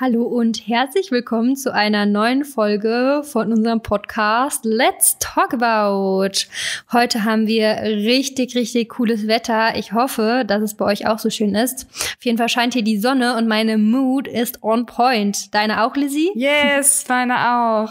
[0.00, 6.46] Hallo und herzlich willkommen zu einer neuen Folge von unserem Podcast Let's Talk About.
[6.92, 9.76] Heute haben wir richtig, richtig cooles Wetter.
[9.76, 11.88] Ich hoffe, dass es bei euch auch so schön ist.
[11.90, 15.52] Auf jeden Fall scheint hier die Sonne und meine Mood ist on point.
[15.52, 16.30] Deine auch, Lizzie?
[16.36, 17.90] Yes, meine auch.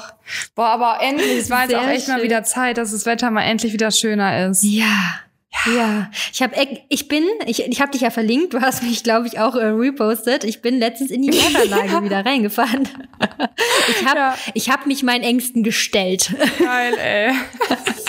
[0.55, 2.15] Boah, aber endlich, es war jetzt Sehr auch echt schön.
[2.15, 4.63] mal wieder Zeit, dass das Wetter mal endlich wieder schöner ist.
[4.63, 5.19] Ja,
[5.65, 6.55] ja, ich habe
[6.89, 9.65] ich bin ich ich habe dich ja verlinkt, du hast mich glaube ich auch äh,
[9.65, 10.43] repostet.
[10.43, 12.03] Ich bin letztens in die Wetterlage ja.
[12.03, 12.87] wieder reingefahren.
[13.89, 14.37] ich habe ja.
[14.53, 16.33] ich habe mich meinen Ängsten gestellt.
[16.59, 17.31] Geil, ey.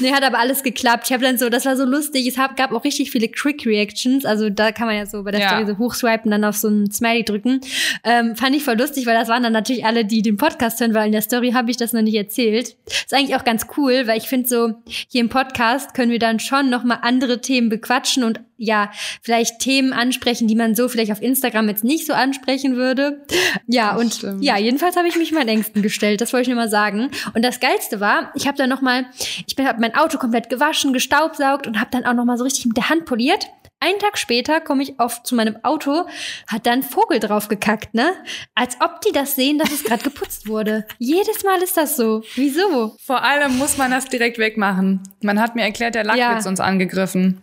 [0.00, 1.04] nee, hat aber alles geklappt.
[1.06, 2.26] Ich habe dann so, das war so lustig.
[2.26, 4.24] Es hab, gab auch richtig viele Quick Reactions.
[4.24, 5.48] Also da kann man ja so bei der ja.
[5.48, 7.60] Story so hochswipen, dann auf so ein Smiley drücken.
[8.04, 10.94] Ähm, fand ich voll lustig, weil das waren dann natürlich alle, die den Podcast hören,
[10.94, 12.76] weil in der Story habe ich das noch nicht erzählt.
[12.86, 16.40] Ist eigentlich auch ganz cool, weil ich finde so, hier im Podcast können wir dann
[16.40, 21.20] schon nochmal andere Themen bequatschen und ja, vielleicht Themen ansprechen, die man so vielleicht auf
[21.20, 23.24] Instagram jetzt nicht so ansprechen würde.
[23.66, 24.44] Ja, das und stimmt.
[24.44, 27.10] ja, jedenfalls habe ich mich meinen Ängsten gestellt, das wollte ich nur mal sagen.
[27.34, 29.06] Und das Geilste war, ich habe dann nochmal,
[29.46, 32.76] ich habe mein Auto komplett gewaschen, gestaubsaugt und habe dann auch nochmal so richtig mit
[32.76, 33.48] der Hand poliert.
[33.80, 36.06] Einen Tag später komme ich auf zu meinem Auto,
[36.46, 38.12] hat dann Vogel drauf gekackt, ne?
[38.54, 40.86] Als ob die das sehen, dass es gerade geputzt wurde.
[40.98, 42.22] Jedes Mal ist das so.
[42.36, 42.96] Wieso?
[43.04, 45.02] Vor allem muss man das direkt wegmachen.
[45.20, 46.36] Man hat mir erklärt, der Lack ja.
[46.36, 47.42] wird uns angegriffen.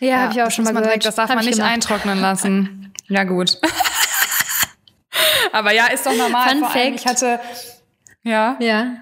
[0.00, 0.86] Ja, ja habe ich auch schon mal gehört.
[0.86, 1.72] Direkt, das darf hab man nicht gemacht.
[1.72, 2.92] eintrocknen lassen.
[3.08, 3.58] Ja, gut.
[5.52, 6.48] Aber ja, ist doch normal.
[6.48, 6.94] Fun Fact.
[6.94, 7.40] ich hatte,
[8.22, 8.56] ja.
[8.60, 8.96] Ja.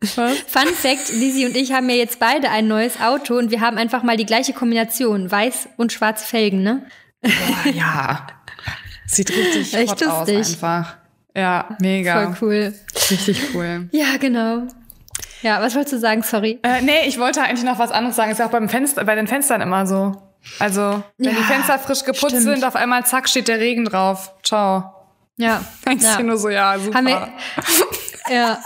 [0.00, 0.38] Was?
[0.46, 3.78] Fun Fact, Lizzie und ich haben ja jetzt beide ein neues Auto und wir haben
[3.78, 6.86] einfach mal die gleiche Kombination, weiß und schwarze Felgen, ne?
[7.22, 8.26] Boah, ja.
[9.06, 10.96] Sieht richtig Echt hot aus einfach.
[11.34, 12.32] Ja, mega.
[12.32, 12.74] Voll cool.
[13.10, 13.88] Richtig cool.
[13.92, 14.66] Ja, genau.
[15.42, 16.22] Ja, was wolltest du sagen?
[16.22, 16.58] Sorry.
[16.62, 18.30] Äh, nee, ich wollte eigentlich noch was anderes sagen.
[18.30, 20.12] Ist ja auch beim Fenster, bei den Fenstern immer so.
[20.58, 22.42] Also, wenn ja, die Fenster frisch geputzt stimmt.
[22.42, 24.32] sind, auf einmal zack, steht der Regen drauf.
[24.42, 24.92] Ciao.
[25.36, 25.60] Ja.
[25.90, 26.22] Ich ja.
[26.22, 26.98] nur so, ja, super.
[26.98, 27.28] Haben wir,
[28.34, 28.58] ja,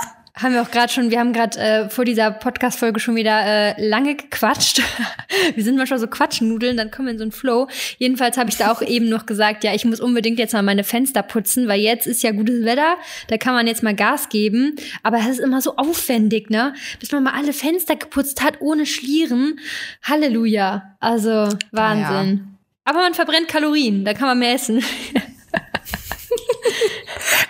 [0.42, 3.88] haben wir auch gerade schon, wir haben gerade äh, vor dieser Podcast-Folge schon wieder äh,
[3.88, 4.80] lange gequatscht.
[5.54, 7.68] wir sind manchmal so Quatschnudeln, dann kommen wir in so einen Flow.
[7.98, 10.84] Jedenfalls habe ich da auch eben noch gesagt, ja, ich muss unbedingt jetzt mal meine
[10.84, 12.96] Fenster putzen, weil jetzt ist ja gutes Wetter,
[13.28, 14.76] da kann man jetzt mal Gas geben.
[15.02, 16.74] Aber es ist immer so aufwendig, ne?
[16.98, 19.60] Bis man mal alle Fenster geputzt hat, ohne Schlieren.
[20.02, 20.96] Halleluja.
[21.00, 22.36] Also Wahnsinn.
[22.36, 22.50] Ja.
[22.84, 24.82] Aber man verbrennt Kalorien, da kann man mehr essen.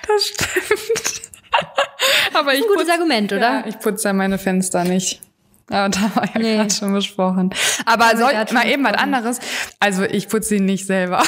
[0.07, 1.21] das stimmt.
[2.41, 3.41] Aber ich ein gutes putz, Argument, oder?
[3.41, 5.21] Ja, ich putze ja meine Fenster nicht.
[5.71, 6.57] Aber da war ja nee.
[6.57, 7.51] gerade schon besprochen.
[7.87, 9.39] Aber soll, mal eben was anderes.
[9.79, 11.23] Also ich putze sie nicht selber.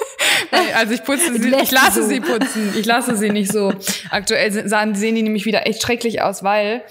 [0.76, 2.74] also ich putze sie, ich lasse sie putzen.
[2.76, 3.72] Ich lasse sie nicht so.
[4.10, 6.82] Aktuell sahen, sehen die nämlich wieder echt schrecklich aus, weil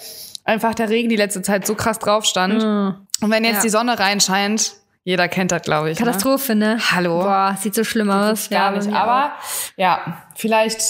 [0.43, 2.63] einfach der Regen die letzte Zeit so krass drauf stand.
[2.63, 3.23] Mm.
[3.23, 3.61] Und wenn jetzt ja.
[3.63, 4.73] die Sonne reinscheint,
[5.03, 5.99] jeder kennt das, glaube ich.
[5.99, 6.05] Ne?
[6.05, 6.75] Katastrophe, ne?
[6.75, 6.81] ne?
[6.91, 7.19] Hallo.
[7.19, 8.49] Boah, sieht so schlimm aus.
[8.49, 8.93] Gar ja, nicht.
[8.93, 9.31] Aber
[9.75, 10.81] ja, vielleicht,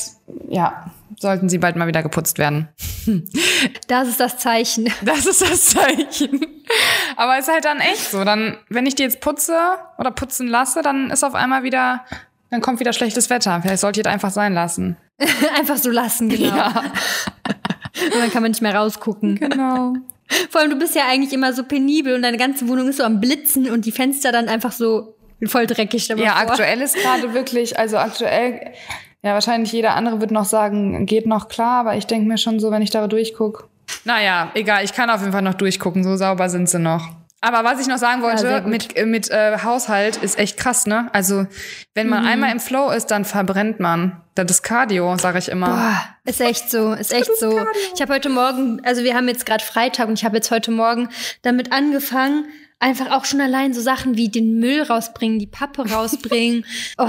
[0.49, 2.69] ja, sollten sie bald mal wieder geputzt werden.
[3.87, 4.91] Das ist das Zeichen.
[5.01, 6.45] Das ist das Zeichen.
[7.15, 8.23] Aber es ist halt dann echt so.
[8.23, 9.57] Dann, wenn ich die jetzt putze
[9.97, 12.05] oder putzen lasse, dann ist auf einmal wieder,
[12.51, 13.61] dann kommt wieder schlechtes Wetter.
[13.61, 14.97] Vielleicht sollte ich das einfach sein lassen.
[15.57, 16.55] einfach so lassen, genau.
[16.55, 16.83] Ja.
[18.13, 19.35] und dann kann man nicht mehr rausgucken.
[19.35, 19.93] Genau.
[20.49, 23.03] Vor allem, du bist ja eigentlich immer so penibel und deine ganze Wohnung ist so
[23.03, 26.07] am Blitzen und die Fenster dann einfach so voll dreckig.
[26.09, 26.35] Ja, vor.
[26.35, 28.73] aktuell ist gerade wirklich, also aktuell
[29.27, 32.59] ja, wahrscheinlich jeder andere wird noch sagen, geht noch klar, aber ich denke mir schon
[32.59, 33.65] so, wenn ich da durchgucke.
[34.05, 37.09] Naja, egal, ich kann auf jeden Fall noch durchgucken, so sauber sind sie noch.
[37.41, 40.87] Aber was ich noch sagen wollte, ja, mit, äh, mit äh, Haushalt ist echt krass,
[40.87, 41.09] ne?
[41.13, 41.45] Also,
[41.93, 42.29] wenn man mhm.
[42.29, 44.21] einmal im Flow ist, dann verbrennt man.
[44.33, 45.67] Das ist Cardio, sage ich immer.
[45.67, 47.49] Boah, ist echt so, ist echt ist so.
[47.49, 47.71] Cardio.
[47.93, 50.71] Ich habe heute Morgen, also wir haben jetzt gerade Freitag und ich habe jetzt heute
[50.71, 51.09] Morgen
[51.43, 52.45] damit angefangen,
[52.79, 56.63] einfach auch schon allein so Sachen wie den Müll rausbringen, die Pappe rausbringen.
[56.97, 57.07] oh,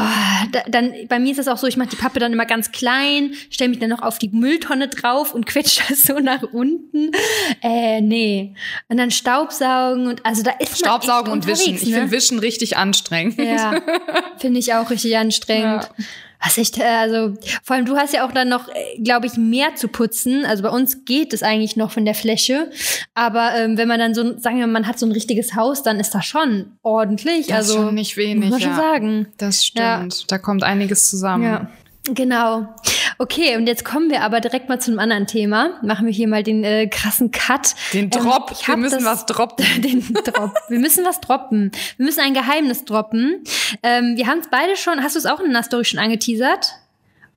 [0.51, 2.73] da, dann bei mir ist es auch so, ich mache die Pappe dann immer ganz
[2.73, 7.11] klein, stelle mich dann noch auf die Mülltonne drauf und quetsche das so nach unten.
[7.63, 8.55] Äh, nee.
[8.89, 11.75] Und dann Staubsaugen und also da ist Staubsaugen und Wischen.
[11.75, 11.81] Ne?
[11.81, 13.39] Ich finde Wischen richtig anstrengend.
[13.39, 13.83] Ja,
[14.39, 15.91] finde ich auch richtig anstrengend.
[15.97, 16.05] Ja.
[16.43, 19.75] Was äh, also vor allem du hast ja auch dann noch, äh, glaube ich, mehr
[19.75, 20.45] zu putzen.
[20.45, 22.71] Also bei uns geht es eigentlich noch von der Fläche,
[23.15, 25.83] aber ähm, wenn man dann so, sagen wir, mal, man hat so ein richtiges Haus,
[25.83, 27.49] dann ist das schon ordentlich.
[27.49, 28.51] Das also schon nicht wenig.
[28.51, 28.67] Muss man ja.
[28.69, 29.27] schon sagen.
[29.37, 29.81] Das stimmt.
[30.21, 30.27] Ja.
[30.29, 31.45] Da kommt einiges zusammen.
[31.45, 31.71] Ja.
[32.15, 32.69] Genau.
[33.21, 35.81] Okay, und jetzt kommen wir aber direkt mal zu einem anderen Thema.
[35.83, 37.75] Machen wir hier mal den äh, krassen Cut.
[37.93, 38.53] Den ähm, Drop.
[38.53, 39.67] Ähm, wir müssen das, was droppen.
[39.83, 40.55] den Drop.
[40.69, 41.73] Wir müssen was droppen.
[41.97, 43.43] Wir müssen ein Geheimnis droppen.
[43.83, 45.03] Ähm, wir haben es beide schon.
[45.03, 46.75] Hast du es auch in einer Story schon angeteasert?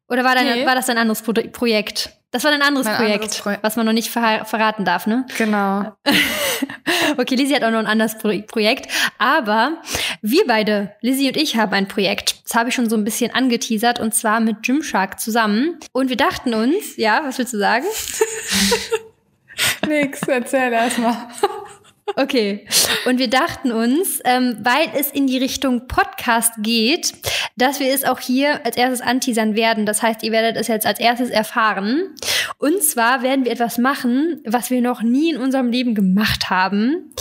[0.08, 0.66] Oder war, dein, nee.
[0.68, 2.12] war das ein anderes Pro Projekt?
[2.32, 5.06] Das war ein anderes mein Projekt, anderes Pro was man noch nicht ver verraten darf,
[5.06, 5.26] ne?
[5.38, 5.92] Genau.
[7.18, 8.90] okay, Lizzie hat auch noch ein anderes Pro Projekt.
[9.18, 9.82] Aber
[10.22, 12.42] wir beide, Lizzie und ich, haben ein Projekt.
[12.46, 15.78] Das habe ich schon so ein bisschen angeteasert und zwar mit Gymshark zusammen.
[15.92, 17.86] Und wir dachten uns, ja, was willst du sagen?
[19.88, 21.28] Nix, erzähl erst mal.
[22.16, 22.68] Okay.
[23.06, 27.14] Und wir dachten uns, ähm, weil es in die Richtung Podcast geht,
[27.56, 29.86] dass wir es auch hier als erstes anteasern werden.
[29.86, 32.16] Das heißt, ihr werdet es jetzt als erstes erfahren.
[32.58, 37.14] Und zwar werden wir etwas machen, was wir noch nie in unserem Leben gemacht haben.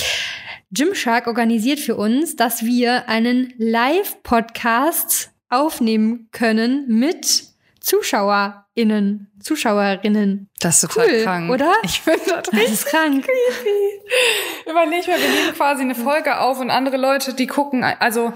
[0.73, 7.50] Gymshark organisiert für uns, dass wir einen Live-Podcast aufnehmen können mit
[7.81, 10.49] ZuschauerInnen, Zuschauerinnen.
[10.61, 11.51] Das ist total cool, krank.
[11.51, 11.73] Oder?
[11.83, 13.25] Ich finde das, das ist krank.
[13.25, 14.71] Creepy.
[14.71, 18.33] Überleg mal, wir nehmen quasi eine Folge auf und andere Leute, die gucken, also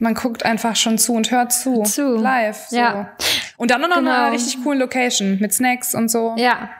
[0.00, 1.82] man guckt einfach schon zu und hört zu.
[1.82, 2.16] Zu.
[2.16, 2.68] Live.
[2.68, 2.76] So.
[2.76, 3.16] Ja.
[3.56, 4.10] Und dann noch genau.
[4.10, 6.34] eine richtig coolen Location mit Snacks und so.
[6.36, 6.70] Ja.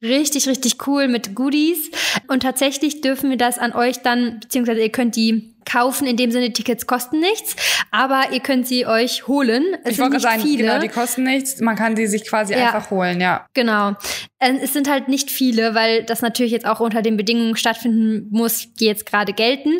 [0.00, 1.90] Richtig, richtig cool mit Goodies.
[2.26, 6.06] Und tatsächlich dürfen wir das an euch dann, beziehungsweise ihr könnt die kaufen.
[6.06, 7.56] In dem Sinne, Tickets kosten nichts,
[7.90, 9.64] aber ihr könnt sie euch holen.
[9.84, 10.64] Es ich wollte sagen, viele.
[10.64, 11.60] genau, die kosten nichts.
[11.60, 12.66] Man kann sie sich quasi ja.
[12.66, 13.46] einfach holen, ja.
[13.54, 13.94] Genau.
[14.42, 18.26] Ähm, es sind halt nicht viele, weil das natürlich jetzt auch unter den Bedingungen stattfinden
[18.30, 19.70] muss, die jetzt gerade gelten.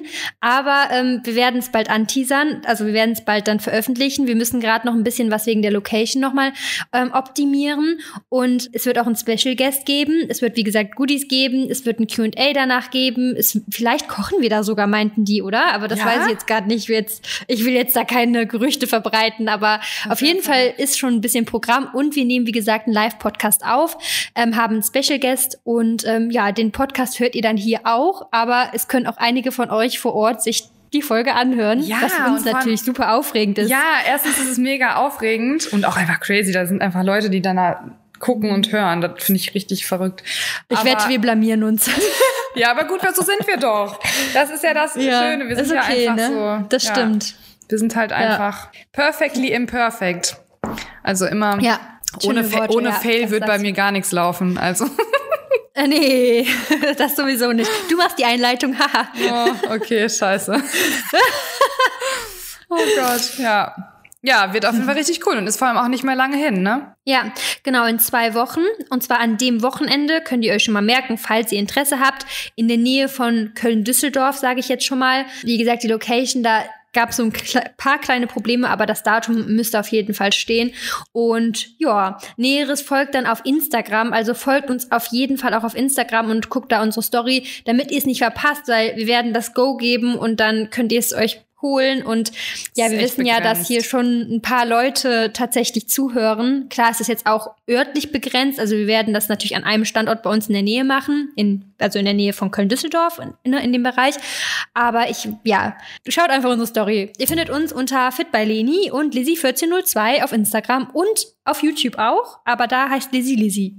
[0.41, 4.29] Aber ähm, wir werden es bald anteasern, also wir werden es bald dann veröffentlichen.
[4.29, 6.53] Wir müssen gerade noch ein bisschen was wegen der Location nochmal
[6.93, 7.99] ähm, optimieren.
[8.29, 10.27] Und es wird auch ein Special Guest geben.
[10.29, 11.69] Es wird, wie gesagt, Goodies geben.
[11.69, 13.35] Es wird ein Q&A danach geben.
[13.37, 15.72] Es, vielleicht kochen wir da sogar, meinten die, oder?
[15.73, 16.07] Aber das ja?
[16.07, 16.89] weiß ich jetzt gerade nicht.
[16.89, 20.53] Jetzt, ich will jetzt da keine Gerüchte verbreiten, aber auf, auf jeden Fall.
[20.53, 23.97] Fall ist schon ein bisschen Programm und wir nehmen, wie gesagt, einen Live-Podcast auf,
[24.35, 28.29] ähm, haben einen Special Guest und ähm, ja, den Podcast hört ihr dann hier auch,
[28.33, 32.13] aber es können auch einige von euch vor Ort sich die Folge anhören, ja, was
[32.13, 33.71] für uns natürlich super aufregend ist.
[33.71, 36.53] Ja, erstens ist es mega aufregend und auch einfach crazy.
[36.53, 37.83] Da sind einfach Leute, die dann da
[38.23, 39.03] gucken und hören.
[39.03, 40.23] Das finde ich richtig verrückt.
[40.71, 41.91] Ich aber wette, wir blamieren uns.
[42.55, 43.99] Ja, aber gut, so sind wir doch.
[44.35, 45.49] Das ist ja das ja, Schöne.
[45.49, 46.61] Wir sind okay, ja einfach ne?
[46.61, 46.67] so.
[46.69, 47.35] Das ja, stimmt.
[47.71, 50.37] Wir sind halt einfach perfectly imperfect.
[51.03, 51.81] Also immer ja,
[52.25, 54.59] ohne, Fa ohne Fail wird bei mir gar nichts laufen.
[54.59, 54.85] Also.
[55.75, 56.47] Äh, nee,
[56.99, 57.71] das sowieso nicht.
[57.89, 59.09] Du machst die Einleitung, haha.
[59.71, 60.63] oh, okay, scheiße.
[62.69, 63.92] oh Gott, ja.
[64.23, 66.37] Ja, wird auf jeden Fall richtig cool und ist vor allem auch nicht mehr lange
[66.37, 66.95] hin, ne?
[67.05, 67.33] Ja,
[67.65, 68.61] genau, in zwei Wochen.
[68.91, 72.25] Und zwar an dem Wochenende könnt ihr euch schon mal merken, falls ihr Interesse habt,
[72.55, 75.27] in der Nähe von Köln-Düsseldorf, sage ich jetzt schon mal.
[75.43, 77.33] Wie gesagt, die Location, da gab es so ein
[77.77, 80.73] paar kleine Probleme, aber das Datum müsste auf jeden Fall stehen.
[81.13, 84.13] Und ja, Näheres folgt dann auf Instagram.
[84.13, 87.91] Also folgt uns auf jeden Fall auch auf Instagram und guckt da unsere Story, damit
[87.91, 91.15] ihr es nicht verpasst, weil wir werden das Go geben und dann könnt ihr es
[91.15, 92.03] euch holen.
[92.03, 92.33] Und
[92.77, 93.45] ja, wir wissen begrenzt.
[93.45, 96.69] ja, dass hier schon ein paar Leute tatsächlich zuhören.
[96.69, 98.61] Klar, es ist jetzt auch örtlich begrenzt.
[98.61, 101.73] Also wir werden das natürlich an einem Standort bei uns in der Nähe machen, in,
[101.79, 104.17] also in der Nähe von Köln-Düsseldorf, in, in dem Bereich.
[104.75, 105.77] Aber ich, ja,
[106.09, 107.13] schaut einfach unsere Story.
[107.19, 112.39] Ihr findet uns unter Fit by Leni und Lizzie1402 auf Instagram und auf YouTube auch.
[112.45, 113.77] Aber da heißt Lizzie Lizzie.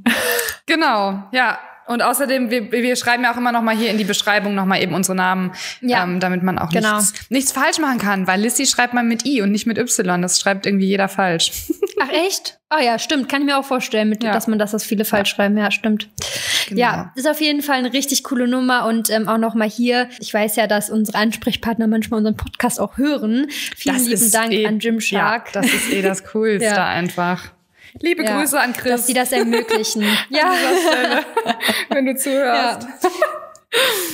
[0.65, 1.59] Genau, ja.
[1.85, 4.65] Und außerdem, wir, wir schreiben ja auch immer noch mal hier in die Beschreibung noch
[4.65, 5.51] mal eben unsere Namen,
[5.81, 6.03] ja.
[6.03, 6.97] ähm, damit man auch genau.
[6.97, 8.27] nichts, nichts falsch machen kann.
[8.27, 10.21] Weil Lissy schreibt man mit I und nicht mit Y.
[10.21, 11.51] Das schreibt irgendwie jeder falsch.
[11.99, 12.59] Ach echt?
[12.69, 13.29] Ah oh ja, stimmt.
[13.29, 14.31] Kann ich mir auch vorstellen, mit, ja.
[14.31, 15.35] dass man das, dass viele falsch ja.
[15.35, 15.57] schreiben.
[15.57, 16.09] Ja, stimmt.
[16.67, 16.79] Genau.
[16.79, 18.85] Ja, ist auf jeden Fall eine richtig coole Nummer.
[18.87, 22.79] Und ähm, auch noch mal hier, ich weiß ja, dass unsere Ansprechpartner manchmal unseren Podcast
[22.79, 23.47] auch hören.
[23.75, 25.53] Vielen das lieben Dank eh, an Jim Shark.
[25.53, 27.51] Ja, das ist eh das Coolste einfach.
[28.01, 28.91] Liebe ja, Grüße an Chris.
[28.91, 30.03] Dass sie das ermöglichen.
[30.29, 30.53] ja.
[30.53, 31.25] Stelle,
[31.89, 32.87] wenn du zuhörst.
[33.03, 33.09] Ja.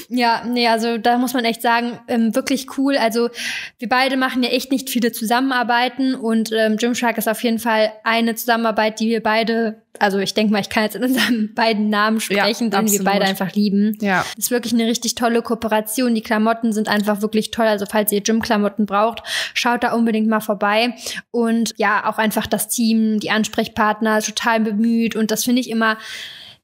[0.09, 2.97] Ja, nee, also da muss man echt sagen, ähm, wirklich cool.
[2.97, 3.29] Also
[3.77, 7.91] wir beide machen ja echt nicht viele Zusammenarbeiten und ähm, Gymshark ist auf jeden Fall
[8.03, 11.89] eine Zusammenarbeit, die wir beide, also ich denke mal, ich kann jetzt in unseren beiden
[11.89, 13.97] Namen sprechen, ja, den wir beide einfach lieben.
[14.01, 14.25] Ja.
[14.37, 16.15] Ist wirklich eine richtig tolle Kooperation.
[16.15, 17.67] Die Klamotten sind einfach wirklich toll.
[17.67, 19.21] Also falls ihr Gymklamotten braucht,
[19.53, 20.95] schaut da unbedingt mal vorbei.
[21.31, 25.15] Und ja, auch einfach das Team, die Ansprechpartner, total bemüht.
[25.15, 25.97] Und das finde ich immer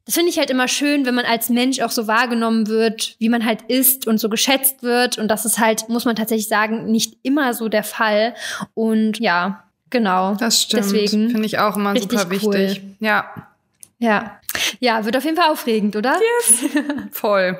[0.05, 3.29] das finde ich halt immer schön, wenn man als Mensch auch so wahrgenommen wird, wie
[3.29, 5.17] man halt ist und so geschätzt wird.
[5.17, 8.35] Und das ist halt, muss man tatsächlich sagen, nicht immer so der Fall.
[8.75, 10.35] Und ja, genau.
[10.35, 10.85] Das stimmt.
[10.85, 12.43] Deswegen finde ich auch immer super wichtig.
[12.43, 12.95] Cool.
[12.99, 13.49] Ja.
[13.97, 14.39] Ja.
[14.79, 16.15] Ja, wird auf jeden Fall aufregend, oder?
[16.39, 16.65] Yes.
[17.11, 17.57] Voll.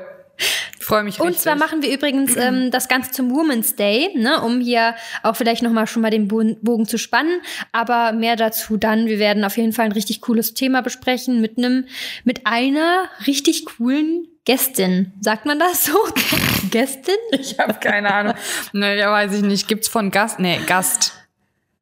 [0.80, 1.26] Freue mich richtig.
[1.26, 5.36] Und zwar machen wir übrigens ähm, das Ganze zum Women's Day, ne, um hier auch
[5.36, 7.42] vielleicht nochmal schon mal den Bogen zu spannen.
[7.72, 9.08] Aber mehr dazu dann.
[9.08, 11.86] Wir werden auf jeden Fall ein richtig cooles Thema besprechen mit einem,
[12.24, 15.12] mit einer richtig coolen Gästin.
[15.22, 15.98] Sagt man das so?
[16.70, 17.16] Gästin?
[17.32, 18.34] Ich habe keine Ahnung.
[18.74, 19.68] Naja, weiß ich nicht.
[19.68, 20.40] Gibt's von Gast?
[20.40, 21.14] Nee, Gast.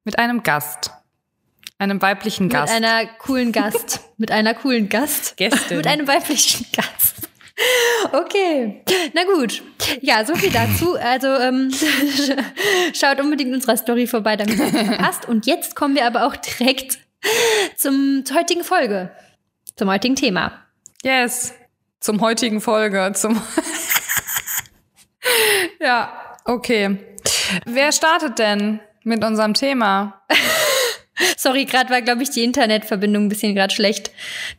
[0.06, 0.92] Mit einem Gast.
[1.78, 2.74] Einem weiblichen Gast.
[2.74, 4.00] Mit einer coolen Gast.
[4.18, 5.36] mit einer coolen Gast.
[5.36, 5.78] Gästin.
[5.78, 7.30] mit einem weiblichen Gast.
[8.12, 8.84] Okay,
[9.14, 9.62] na gut.
[10.02, 10.96] Ja, so viel dazu.
[10.96, 11.72] Also ähm,
[12.94, 15.28] schaut unbedingt unserer Story vorbei, damit es passt.
[15.28, 17.00] Und jetzt kommen wir aber auch direkt
[17.78, 19.12] zum, zur heutigen Folge,
[19.76, 20.66] zum heutigen Thema.
[21.04, 21.54] Yes,
[22.00, 23.42] zum heutigen Folge, zum
[25.80, 26.12] ja,
[26.46, 26.98] okay.
[27.66, 30.22] Wer startet denn mit unserem Thema?
[31.38, 34.12] Sorry, gerade war, glaube ich, die Internetverbindung ein bisschen gerade schlecht.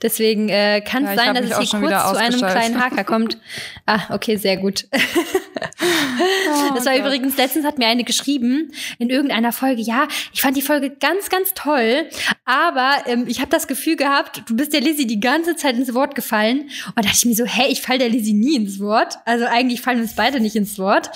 [0.02, 3.38] Deswegen äh, kann es ja, sein, dass es hier kurz zu einem kleinen Haker kommt.
[3.86, 4.86] Ah, okay, sehr gut.
[4.92, 7.06] oh, das war Gott.
[7.06, 11.28] übrigens, letztens hat mir eine geschrieben in irgendeiner Folge, ja, ich fand die Folge ganz,
[11.30, 12.08] ganz toll,
[12.44, 15.94] aber ähm, ich habe das Gefühl gehabt, du bist der Lizzie die ganze Zeit ins
[15.94, 16.70] Wort gefallen.
[16.86, 19.16] Und da dachte ich mir so, hey, ich fall der Lizzie nie ins Wort.
[19.24, 21.10] Also eigentlich fallen uns beide nicht ins Wort.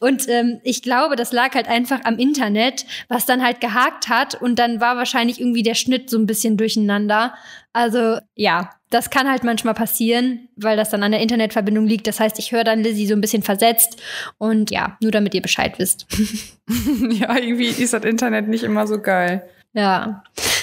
[0.00, 4.40] Und ähm, ich glaube, das lag halt einfach am Internet, was dann halt gehakt hat
[4.40, 7.34] und dann war wahrscheinlich irgendwie der Schnitt so ein bisschen durcheinander.
[7.72, 12.06] Also ja, das kann halt manchmal passieren, weil das dann an der Internetverbindung liegt.
[12.06, 14.00] Das heißt, ich höre dann Lizzie so ein bisschen versetzt
[14.38, 16.06] und ja, nur damit ihr Bescheid wisst.
[17.10, 19.48] ja, irgendwie ist das Internet nicht immer so geil.
[19.72, 20.22] Ja.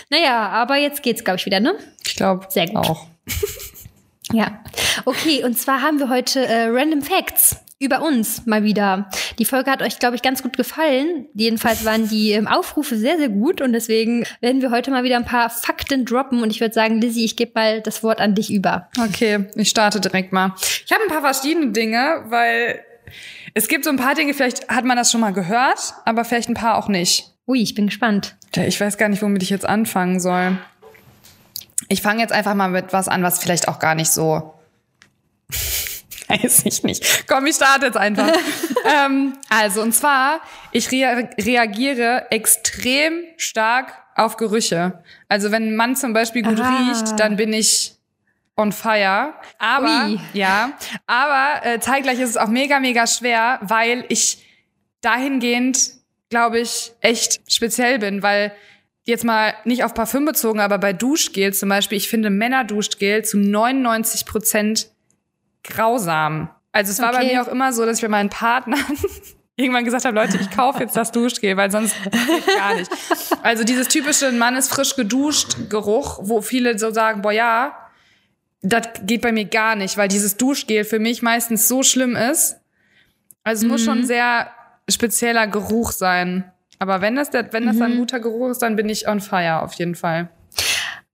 [0.10, 1.76] Naja, aber jetzt geht's, glaube ich, wieder, ne?
[2.06, 2.46] Ich glaube.
[2.50, 2.78] Sehr gut.
[2.78, 3.08] Auch.
[4.34, 4.64] ja.
[5.06, 9.10] Okay, und zwar haben wir heute äh, Random Facts über uns mal wieder.
[9.40, 11.26] Die Folge hat euch, glaube ich, ganz gut gefallen.
[11.34, 15.18] Jedenfalls waren die ähm, Aufrufe sehr, sehr gut und deswegen werden wir heute mal wieder
[15.18, 18.36] ein paar Fakten droppen und ich würde sagen, Lizzie, ich gebe mal das Wort an
[18.36, 18.90] dich über.
[19.00, 20.54] Okay, ich starte direkt mal.
[20.86, 22.82] Ich habe ein paar verschiedene Dinge, weil
[23.56, 26.50] es gibt so ein paar Dinge, vielleicht hat man das schon mal gehört, aber vielleicht
[26.50, 27.32] ein paar auch nicht.
[27.48, 28.36] Ui, ich bin gespannt.
[28.56, 30.58] Ich weiß gar nicht, womit ich jetzt anfangen soll.
[31.90, 34.54] Ich fange jetzt einfach mal mit was an, was vielleicht auch gar nicht so
[36.32, 37.28] weiß ich nicht.
[37.28, 38.32] Komm, ich starte jetzt einfach.
[39.06, 45.04] ähm, also, und zwar, ich rea reagiere extrem stark auf Gerüche.
[45.30, 46.78] Also, wenn ein Mann zum Beispiel gut ah.
[46.78, 47.96] riecht, dann bin ich
[48.56, 49.34] on fire.
[49.58, 50.20] Aber, Ui.
[50.34, 50.74] ja,
[51.08, 54.46] aber äh, zeitgleich ist es auch mega, mega schwer, weil ich
[55.02, 55.92] dahingehend,
[56.30, 58.54] glaube ich, echt speziell bin, weil
[59.04, 63.38] jetzt mal nicht auf Parfüm bezogen, aber bei Duschgel zum Beispiel, ich finde Männerduschgel zu
[63.38, 64.91] 99 Prozent
[65.64, 66.50] grausam.
[66.72, 67.28] Also es war okay.
[67.28, 68.80] bei mir auch immer so, dass ich bei meinen Partnern
[69.56, 72.92] irgendwann gesagt habe, Leute, ich kaufe jetzt das Duschgel, weil sonst geht gar nicht.
[73.44, 77.78] Also dieses typische Mann ist frisch geduscht Geruch, wo viele so sagen, boah ja,
[78.62, 82.58] das geht bei mir gar nicht, weil dieses Duschgel für mich meistens so schlimm ist.
[83.44, 83.72] Also es mhm.
[83.72, 84.52] muss schon ein sehr
[84.90, 86.52] spezieller Geruch sein.
[86.80, 87.84] Aber wenn das, der, wenn das mhm.
[87.84, 90.30] ein guter Geruch ist, dann bin ich on fire auf jeden Fall.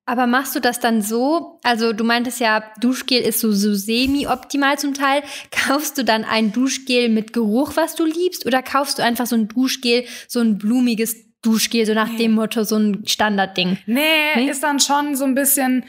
[0.09, 1.59] Aber machst du das dann so?
[1.63, 5.21] Also du meintest ja, Duschgel ist so, so semi-optimal zum Teil.
[5.51, 8.45] Kaufst du dann ein Duschgel mit Geruch, was du liebst?
[8.45, 12.19] Oder kaufst du einfach so ein Duschgel, so ein blumiges Duschgel, so nach nee.
[12.19, 13.79] dem Motto, so ein Standardding?
[13.85, 14.01] Nee,
[14.35, 15.83] nee, ist dann schon so ein bisschen...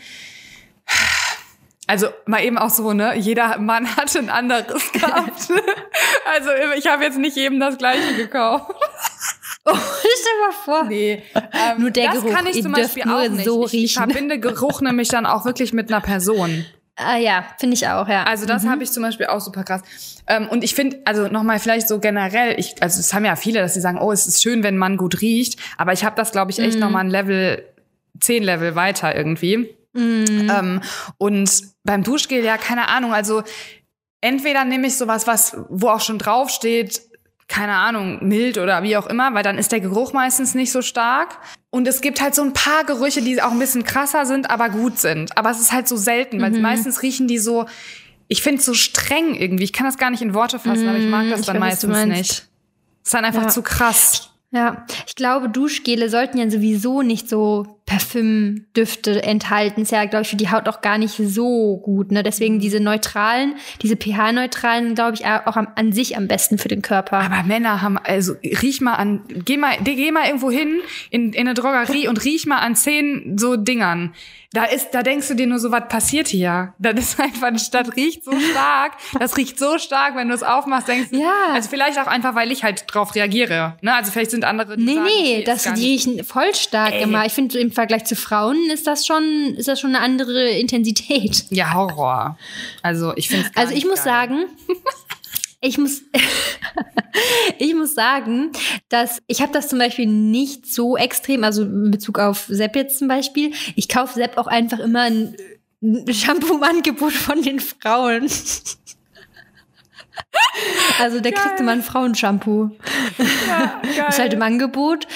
[1.87, 3.15] Also mal eben auch so, ne?
[3.17, 5.49] Jeder Mann hat ein anderes gehabt.
[6.35, 8.75] also ich habe jetzt nicht jedem das gleiche gekauft.
[9.71, 10.85] Oh, stell mal vor.
[10.85, 12.35] Nee, ähm, nur der das Geruch.
[12.35, 13.45] kann ich zum Beispiel auch nicht.
[13.45, 16.65] So ich, ich verbinde Geruch nämlich dann auch wirklich mit einer Person.
[17.01, 18.25] Ah ja, finde ich auch, ja.
[18.25, 18.71] Also das mhm.
[18.71, 19.83] habe ich zum Beispiel auch super krass.
[20.27, 23.61] Ähm, und ich finde, also nochmal vielleicht so generell, ich, also es haben ja viele,
[23.61, 25.61] dass sie sagen, oh, es ist schön, wenn Mann gut riecht.
[25.77, 26.81] Aber ich habe das, glaube ich, echt mhm.
[26.81, 27.63] nochmal ein Level,
[28.19, 29.77] zehn Level weiter irgendwie.
[29.93, 30.51] Mhm.
[30.51, 30.81] Ähm,
[31.19, 33.45] und beim Duschgel, ja, keine Ahnung, also
[34.21, 37.01] entweder nehme ich sowas, was, wo auch schon draufsteht,
[37.49, 40.83] keine Ahnung, mild oder wie auch immer, weil dann ist der Geruch meistens nicht so
[40.83, 41.39] stark.
[41.71, 44.69] Und es gibt halt so ein paar Gerüche, die auch ein bisschen krasser sind, aber
[44.69, 45.37] gut sind.
[45.37, 46.61] Aber es ist halt so selten, weil mhm.
[46.61, 47.67] meistens riechen die so,
[48.29, 49.65] ich finde es so streng irgendwie.
[49.65, 51.57] Ich kann das gar nicht in Worte fassen, mhm, aber ich mag mhm, das dann
[51.57, 52.31] weiß, meistens nicht.
[52.31, 52.49] Es
[53.05, 53.49] ist dann einfach ja.
[53.49, 54.31] zu krass.
[54.51, 59.83] Ja, ich glaube, Duschgele sollten ja sowieso nicht so Parfümdüfte enthalten.
[59.83, 62.13] Ist ja, glaube ich, für die Haut auch gar nicht so gut.
[62.13, 62.23] Ne?
[62.23, 62.61] Deswegen mhm.
[62.61, 67.19] diese neutralen, diese pH-neutralen, glaube ich, auch am, an sich am besten für den Körper.
[67.19, 70.81] Aber Männer haben, also riech mal an, geh mal, geh mal irgendwo hin
[71.11, 74.13] in, in eine Drogerie und riech mal an zehn so Dingern.
[74.53, 76.73] Da ist, da denkst du dir nur so, was passiert hier?
[76.79, 78.93] Das ist einfach, das riecht so stark.
[79.19, 81.53] Das riecht so stark, wenn du es aufmachst, denkst du, ja.
[81.53, 83.77] also vielleicht auch einfach, weil ich halt drauf reagiere.
[83.83, 83.95] Ne?
[83.95, 87.03] Also vielleicht sind andere, die Nee, sagen, nee, das, die riechen voll stark Ey.
[87.03, 87.27] immer.
[87.27, 91.45] Ich finde, im Vergleich zu Frauen ist das schon, ist das schon eine andere Intensität.
[91.51, 92.37] Ja, Horror.
[92.83, 94.05] Also ich finde Also ich muss geil.
[94.05, 94.47] sagen,
[95.61, 96.03] ich muss,
[97.59, 98.51] ich muss sagen,
[98.89, 102.99] dass ich habe das zum Beispiel nicht so extrem, also in Bezug auf Sepp jetzt
[102.99, 103.53] zum Beispiel.
[103.77, 105.37] Ich kaufe Sepp auch einfach immer ein,
[105.81, 108.29] ein Shampoo-Angebot von den Frauen.
[111.01, 112.71] Also da kriegst du mal ein Frauenshampoo.
[113.47, 114.07] Ja, geil.
[114.09, 115.07] ist halt im Angebot,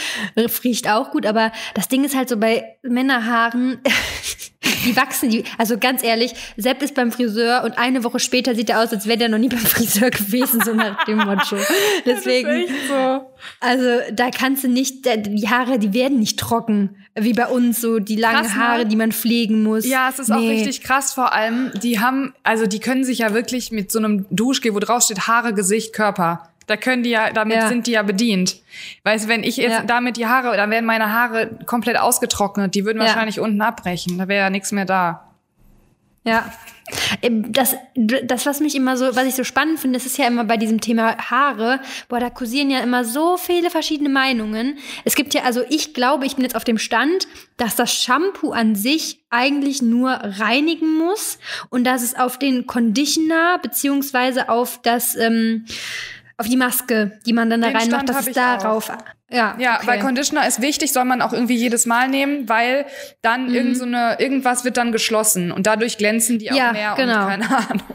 [0.65, 3.81] riecht auch gut, aber das Ding ist halt so bei Männerhaaren,
[4.85, 8.71] die wachsen, die, also ganz ehrlich, Sepp ist beim Friseur und eine Woche später sieht
[8.71, 11.57] er aus, als wäre der noch nie beim Friseur gewesen, so nach dem Motto.
[12.07, 13.33] Deswegen, so.
[13.61, 17.99] also da kannst du nicht, die Haare, die werden nicht trocken, wie bei uns, so
[17.99, 18.63] die langen krass, ne?
[18.63, 19.87] Haare, die man pflegen muss.
[19.87, 20.35] Ja, es ist nee.
[20.35, 23.99] auch richtig krass, vor allem, die haben, also die können sich ja wirklich mit so
[23.99, 27.69] einem Duschgel, wo drauf steht Haare, Gesicht, Körper, da können die ja, damit ja.
[27.69, 28.57] sind die ja bedient.
[29.05, 29.83] Weißt wenn ich jetzt ja.
[29.83, 33.43] damit die Haare, dann wären meine Haare komplett ausgetrocknet, die würden wahrscheinlich ja.
[33.43, 34.17] unten abbrechen.
[34.17, 35.29] Da wäre ja nichts mehr da.
[36.25, 36.51] Ja.
[37.21, 40.27] Ähm, das, das, was mich immer so, was ich so spannend finde, das ist ja
[40.27, 44.79] immer bei diesem Thema Haare, boah, da kursieren ja immer so viele verschiedene Meinungen.
[45.05, 47.27] Es gibt ja, also ich glaube, ich bin jetzt auf dem Stand,
[47.57, 51.39] dass das Shampoo an sich eigentlich nur reinigen muss
[51.71, 55.67] und dass es auf den Conditioner beziehungsweise auf das, ähm,
[56.37, 58.91] auf die Maske, die man dann da reinmacht, dass es darauf.
[58.91, 58.97] Auch.
[59.31, 59.87] Ja, ja okay.
[59.87, 62.87] weil Conditioner ist wichtig, soll man auch irgendwie jedes Mal nehmen, weil
[63.23, 63.55] dann mhm.
[63.55, 67.23] irgend so eine, irgendwas wird dann geschlossen und dadurch glänzen die auch ja, mehr genau.
[67.23, 67.83] und keine Ahnung.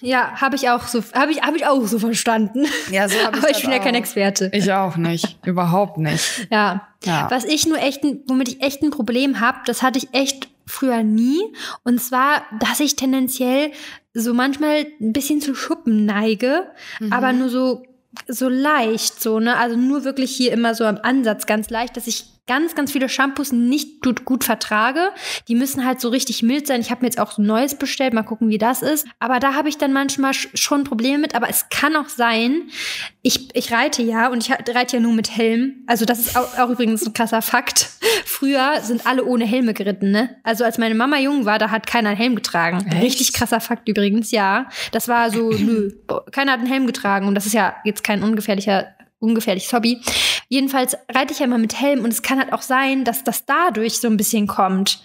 [0.00, 2.66] Ja, habe ich auch so, habe ich, habe ich auch so verstanden.
[2.90, 3.44] Ja, so habe ich.
[3.44, 4.48] Aber ich bin ja kein Experte.
[4.54, 6.46] Ich auch nicht, überhaupt nicht.
[6.50, 6.88] Ja.
[7.04, 7.26] ja.
[7.30, 11.02] Was ich nur echt, womit ich echt ein Problem habe, das hatte ich echt früher
[11.02, 11.40] nie.
[11.82, 13.72] Und zwar, dass ich tendenziell
[14.14, 16.66] so manchmal ein bisschen zu Schuppen neige,
[17.00, 17.12] mhm.
[17.12, 17.82] aber nur so
[18.26, 19.56] so leicht, so, ne?
[19.58, 23.08] Also nur wirklich hier immer so am Ansatz ganz leicht, dass ich ganz, ganz viele
[23.08, 25.10] Shampoos nicht gut, gut vertrage.
[25.46, 26.80] Die müssen halt so richtig mild sein.
[26.80, 29.06] Ich habe mir jetzt auch so ein neues bestellt, mal gucken, wie das ist.
[29.20, 31.34] Aber da habe ich dann manchmal schon Probleme mit.
[31.36, 32.62] Aber es kann auch sein,
[33.22, 35.84] ich, ich reite ja und ich reite ja nur mit Helm.
[35.86, 37.90] Also das ist auch, auch übrigens ein krasser Fakt.
[38.24, 40.36] Früher sind alle ohne Helme geritten, ne?
[40.42, 42.84] Also als meine Mama jung war, da hat keiner einen Helm getragen.
[42.90, 43.02] Echt?
[43.02, 44.68] Richtig krasser Fakt übrigens, ja.
[44.92, 45.90] Das war so, nö,
[46.32, 47.28] keiner hat einen Helm getragen.
[47.28, 48.86] Und das ist ja jetzt kein ungefährlicher
[49.20, 50.00] ungefährliches Hobby.
[50.48, 53.44] Jedenfalls reite ich ja immer mit Helm und es kann halt auch sein, dass das
[53.44, 55.02] dadurch so ein bisschen kommt.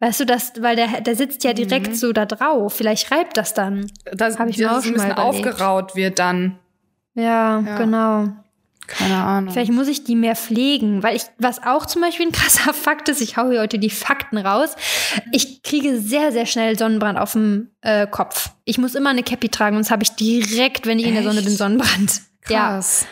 [0.00, 1.94] Weißt du, das, weil der, der sitzt ja direkt mhm.
[1.94, 2.74] so da drauf.
[2.74, 3.90] Vielleicht reibt das dann.
[4.12, 6.58] Das habe ich mir auch schon mal aufgeraut wird dann.
[7.14, 8.28] Ja, ja, genau.
[8.86, 9.52] Keine Ahnung.
[9.52, 13.08] Vielleicht muss ich die mehr pflegen, weil ich, was auch zum Beispiel ein krasser Fakt
[13.08, 14.76] ist, ich hau hier heute die Fakten raus.
[15.32, 18.50] Ich kriege sehr, sehr schnell Sonnenbrand auf dem äh, Kopf.
[18.64, 21.16] Ich muss immer eine Cappy tragen, sonst habe ich direkt, wenn ich Echt?
[21.16, 22.20] in der Sonne bin, Sonnenbrand.
[22.42, 23.02] Krass.
[23.02, 23.08] Ja.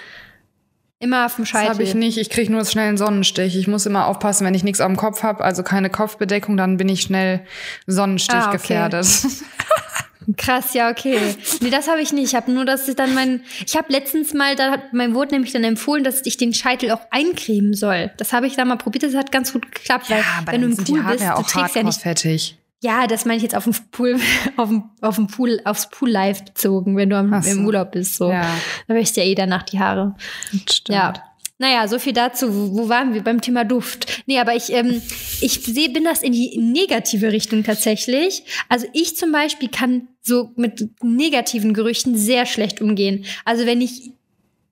[1.05, 1.69] Immer auf dem Scheitel.
[1.69, 2.17] Das habe ich nicht.
[2.17, 3.57] Ich kriege nur schnell einen Sonnenstich.
[3.57, 6.88] Ich muss immer aufpassen, wenn ich nichts am Kopf habe, also keine Kopfbedeckung, dann bin
[6.88, 7.43] ich schnell
[7.87, 8.57] Sonnenstich ah, okay.
[8.57, 9.07] gefährdet.
[10.38, 11.19] Krass, ja, okay.
[11.61, 12.29] Nee, das habe ich nicht.
[12.29, 13.43] Ich habe nur, dass ich dann mein.
[13.67, 16.90] Ich habe letztens mal, da hat mein Wort nämlich dann empfohlen, dass ich den Scheitel
[16.93, 18.11] auch eincremen soll.
[18.17, 20.69] Das habe ich da mal probiert, das hat ganz gut geklappt, ja, weil wenn du
[20.69, 22.01] im Pool bist, ja auch du trägst ja nicht.
[22.01, 22.57] Fettig.
[22.85, 24.20] Ja, das meine ich jetzt auf dem Pool,
[24.59, 27.51] auf dem, auf dem Pool, aufs Pool live bezogen, wenn du am, so.
[27.51, 28.16] im Urlaub bist.
[28.16, 28.31] So.
[28.31, 28.47] Ja.
[28.87, 30.14] Da wächst ja eh danach die Haare.
[30.53, 30.94] Das stimmt.
[30.94, 31.14] Ja.
[31.57, 32.77] Naja, so viel dazu.
[32.77, 33.23] Wo, waren wir?
[33.23, 34.23] Beim Thema Duft.
[34.27, 35.01] Nee, aber ich, ähm,
[35.40, 38.44] ich seh, bin das in die negative Richtung tatsächlich.
[38.68, 43.25] Also ich zum Beispiel kann so mit negativen Gerüchten sehr schlecht umgehen.
[43.47, 44.12] Also wenn ich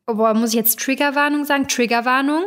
[0.07, 1.69] boah, muss ich jetzt Triggerwarnung sagen?
[1.69, 2.45] Triggerwarnung.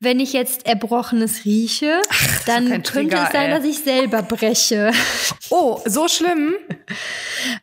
[0.00, 3.56] Wenn ich jetzt Erbrochenes rieche, Ach, dann könnte Trigger, es sein, ey.
[3.56, 4.92] dass ich selber breche.
[5.50, 6.54] Oh, so schlimm?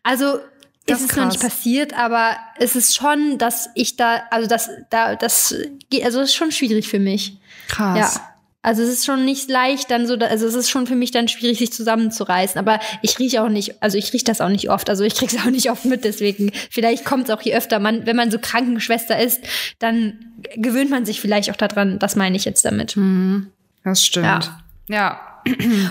[0.04, 0.40] Also,
[0.86, 4.70] das ist, ist noch nicht passiert, aber es ist schon, dass ich da, also das,
[4.90, 5.56] da, das,
[6.04, 7.38] also das ist schon schwierig für mich.
[7.68, 8.16] Krass.
[8.16, 8.34] Ja.
[8.64, 11.28] Also es ist schon nicht leicht, dann so, also es ist schon für mich dann
[11.28, 12.60] schwierig, sich zusammenzureißen.
[12.60, 14.90] Aber ich rieche auch nicht, also ich rieche das auch nicht oft.
[14.90, 17.80] Also ich krieg's auch nicht oft mit, deswegen vielleicht kommt es auch je öfter.
[17.80, 19.42] Man, wenn man so Krankenschwester ist,
[19.80, 20.20] dann
[20.56, 21.98] gewöhnt man sich vielleicht auch daran.
[21.98, 22.96] Das meine ich jetzt damit.
[22.96, 23.48] Mhm.
[23.84, 24.26] Das stimmt.
[24.28, 24.42] Ja.
[24.88, 25.22] Ja.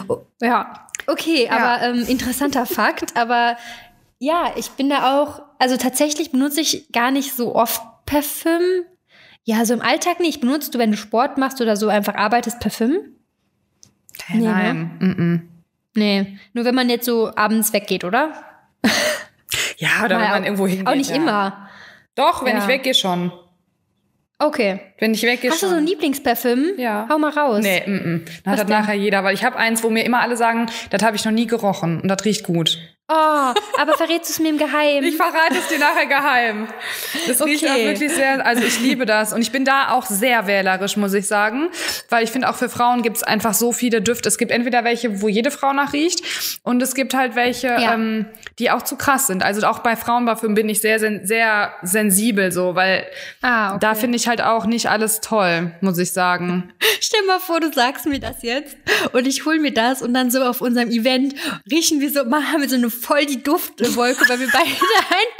[0.08, 0.86] Oh, ja.
[1.06, 1.50] Okay, ja.
[1.50, 3.16] aber ähm, interessanter Fakt.
[3.16, 3.56] Aber
[4.20, 8.84] ja, ich bin da auch, also tatsächlich benutze ich gar nicht so oft Parfüm.
[9.44, 10.40] Ja, so im Alltag nicht.
[10.40, 13.16] Benutzt du, wenn du Sport machst oder so einfach arbeitest, Parfüm?
[14.28, 14.90] Nee, Nein.
[14.98, 15.06] Ne?
[15.06, 15.40] Mm -mm.
[15.94, 18.32] Nee, nur wenn man jetzt so abends weggeht, oder?
[19.78, 20.86] ja, oder wenn man irgendwo hingeht.
[20.86, 21.16] Auch nicht ja.
[21.16, 21.68] immer.
[22.14, 22.62] Doch, wenn ja.
[22.62, 23.32] ich weggehe schon.
[24.38, 24.80] Okay.
[24.98, 26.78] Wenn ich weggehe Hast du so ein Lieblingsparfüm?
[26.78, 27.06] Ja.
[27.10, 27.62] Hau mal raus.
[27.62, 28.24] Nee, mm, mm.
[28.44, 31.16] Das hat nachher jeder, weil ich habe eins, wo mir immer alle sagen, das habe
[31.16, 32.78] ich noch nie gerochen und das riecht gut.
[33.12, 35.02] Oh, aber verrätst du es mir im Geheim?
[35.02, 36.68] Ich verrate es dir nachher geheim.
[37.26, 37.50] Das okay.
[37.50, 39.32] riecht auch wirklich sehr, also ich liebe das.
[39.32, 41.70] Und ich bin da auch sehr wählerisch, muss ich sagen.
[42.08, 44.28] Weil ich finde, auch für Frauen gibt es einfach so viele Düfte.
[44.28, 46.22] Es gibt entweder welche, wo jede Frau nach riecht.
[46.62, 47.94] Und es gibt halt welche, ja.
[47.94, 48.26] ähm,
[48.60, 49.42] die auch zu krass sind.
[49.42, 53.04] Also auch bei Frauenparfüm bin ich sehr, sehr sensibel so, weil
[53.42, 53.78] ah, okay.
[53.80, 56.72] da finde ich halt auch nicht alles toll, muss ich sagen.
[57.00, 58.76] Stell mal vor, du sagst mir das jetzt
[59.12, 61.34] und ich hol mir das und dann so auf unserem Event
[61.68, 64.68] riechen wir so, machen wir so eine voll die Duftwolke, weil wir beide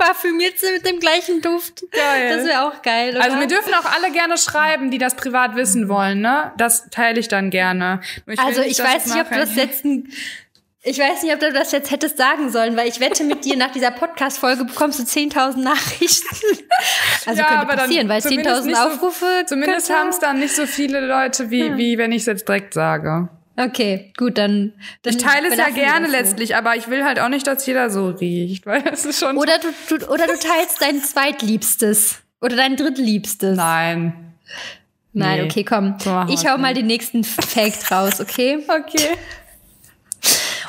[0.01, 1.85] einparfümiert sind mit dem gleichen Duft.
[1.91, 2.37] Geil.
[2.37, 3.15] Das wäre auch geil.
[3.15, 3.25] Oder?
[3.25, 6.53] Also wir dürfen auch alle gerne schreiben, die das privat wissen wollen, ne?
[6.57, 8.01] Das teile ich dann gerne.
[8.27, 10.13] Ich also nicht, ich weiß nicht, ob du das jetzt ein
[10.83, 13.55] ich weiß nicht, ob du das jetzt hättest sagen sollen, weil ich wette mit dir,
[13.59, 16.37] nach dieser Podcast-Folge bekommst du 10.000 Nachrichten.
[17.27, 19.27] Also ja, könnte aber passieren, weil 10.000 Aufrufe...
[19.41, 21.77] So, zumindest haben es dann nicht so viele Leute, wie, hm.
[21.77, 23.29] wie wenn ich es jetzt direkt sage.
[23.61, 24.73] Okay, gut, dann.
[25.03, 27.91] dann ich teile es ja gerne letztlich, aber ich will halt auch nicht, dass jeder
[27.91, 29.37] so riecht, weil es ist schon.
[29.37, 32.21] Oder du, du, oder du teilst dein zweitliebstes.
[32.41, 33.59] Oder dein drittliebstes.
[33.59, 34.35] Nein.
[35.13, 35.45] Nein, nee.
[35.45, 35.97] okay, komm.
[35.99, 38.65] So ich hau mal den nächsten Fact raus, okay?
[38.69, 39.17] Okay.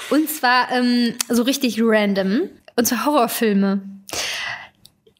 [0.10, 2.49] Und zwar ähm, so richtig random.
[2.75, 3.82] Und zwar Horrorfilme.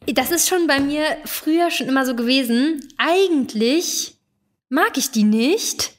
[0.06, 2.86] Das ist schon bei mir früher schon immer so gewesen.
[2.98, 4.16] Eigentlich
[4.68, 5.92] mag ich die nicht.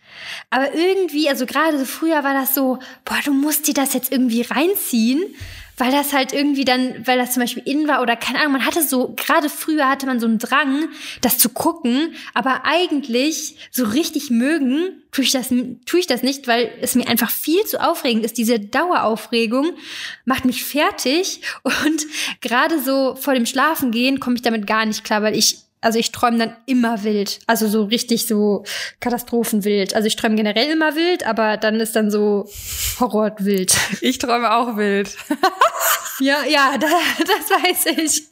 [0.53, 4.11] Aber irgendwie, also gerade so früher war das so, boah, du musst dir das jetzt
[4.11, 5.23] irgendwie reinziehen
[5.77, 8.65] weil das halt irgendwie dann, weil das zum Beispiel in war oder keine Ahnung, man
[8.65, 10.87] hatte so, gerade früher hatte man so einen Drang,
[11.21, 16.47] das zu gucken, aber eigentlich so richtig mögen tue ich das, tue ich das nicht,
[16.47, 18.37] weil es mir einfach viel zu aufregend ist.
[18.37, 19.73] Diese Daueraufregung
[20.25, 22.05] macht mich fertig und
[22.41, 26.11] gerade so vor dem Schlafengehen komme ich damit gar nicht klar, weil ich also ich
[26.11, 27.39] träume dann immer wild.
[27.47, 28.63] Also so richtig so
[28.99, 29.95] Katastrophenwild.
[29.95, 32.49] Also ich träume generell immer wild, aber dann ist dann so
[32.99, 33.75] Horrorwild.
[34.01, 35.15] Ich träume auch wild.
[36.19, 36.87] ja, ja, da,
[37.19, 38.23] das weiß ich.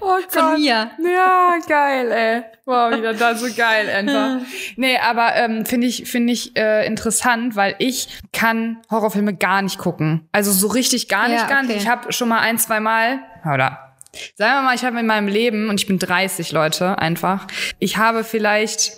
[0.00, 0.32] Oh Gott.
[0.32, 0.90] Von mir.
[1.02, 2.42] Ja, geil, ey.
[2.64, 4.46] Wow, wieder da so geil einfach.
[4.76, 9.78] Nee, aber ähm, finde ich, finde ich äh, interessant, weil ich kann Horrorfilme gar nicht
[9.78, 10.28] gucken.
[10.32, 11.76] Also so richtig gar nicht, ja, gar nicht.
[11.76, 13.93] Ich habe schon mal ein, zwei Mal, oder
[14.34, 17.46] Sagen wir mal, ich habe in meinem Leben, und ich bin 30 Leute einfach,
[17.78, 18.92] ich habe vielleicht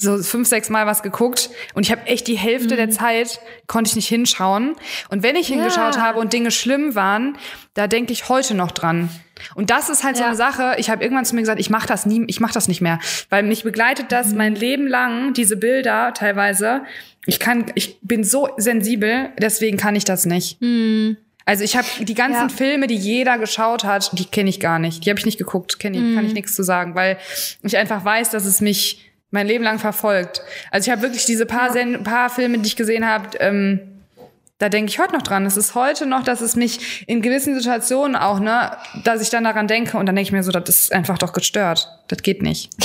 [0.00, 2.78] so fünf, sechs Mal was geguckt und ich habe echt die Hälfte mhm.
[2.78, 4.74] der Zeit konnte ich nicht hinschauen.
[5.10, 5.56] Und wenn ich ja.
[5.56, 7.36] hingeschaut habe und Dinge schlimm waren,
[7.74, 9.10] da denke ich heute noch dran.
[9.54, 10.22] Und das ist halt ja.
[10.22, 10.74] so eine Sache.
[10.78, 12.98] Ich habe irgendwann zu mir gesagt, ich mache das nie, ich mache das nicht mehr,
[13.28, 14.38] weil mich begleitet das mhm.
[14.38, 16.82] mein Leben lang diese Bilder teilweise.
[17.26, 20.60] Ich kann, ich bin so sensibel, deswegen kann ich das nicht.
[20.62, 21.18] Mhm.
[21.44, 22.54] Also ich habe die ganzen ja.
[22.54, 25.04] Filme, die jeder geschaut hat, die kenne ich gar nicht.
[25.04, 26.14] Die habe ich nicht geguckt, kenn ich, mm.
[26.14, 26.34] kann ich mhm.
[26.34, 27.18] nichts zu sagen, weil
[27.62, 30.42] ich einfach weiß, dass es mich mein Leben lang verfolgt.
[30.70, 31.98] Also ich habe wirklich diese paar, ja.
[31.98, 33.80] paar Filme, die ich gesehen habe, ähm,
[34.58, 35.46] da denke ich heute noch dran.
[35.46, 39.44] Es ist heute noch, dass es mich in gewissen Situationen auch, ne, dass ich dann
[39.44, 41.88] daran denke und dann denke ich mir so, das ist einfach doch gestört.
[42.08, 42.70] Das geht nicht.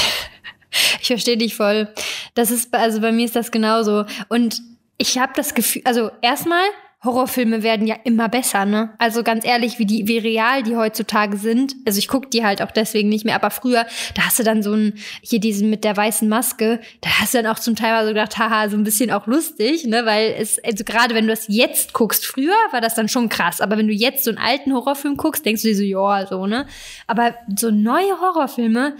[0.99, 1.87] Ich verstehe dich voll.
[2.33, 4.03] Das ist, also bei mir ist das genauso.
[4.27, 4.61] Und
[4.97, 6.65] ich habe das Gefühl, also erstmal
[7.05, 8.93] Horrorfilme werden ja immer besser, ne?
[8.97, 11.75] Also ganz ehrlich, wie die, wie real die heutzutage sind.
[11.85, 14.63] Also ich gucke die halt auch deswegen nicht mehr, aber früher, da hast du dann
[14.63, 17.91] so ein, hier diesen mit der weißen Maske, da hast du dann auch zum Teil
[17.91, 20.05] mal so gedacht, haha, so ein bisschen auch lustig, ne?
[20.05, 23.61] Weil es, also gerade wenn du das jetzt guckst, früher war das dann schon krass,
[23.61, 26.47] aber wenn du jetzt so einen alten Horrorfilm guckst, denkst du dir so, ja, so,
[26.47, 26.65] ne?
[27.07, 28.95] Aber so neue Horrorfilme,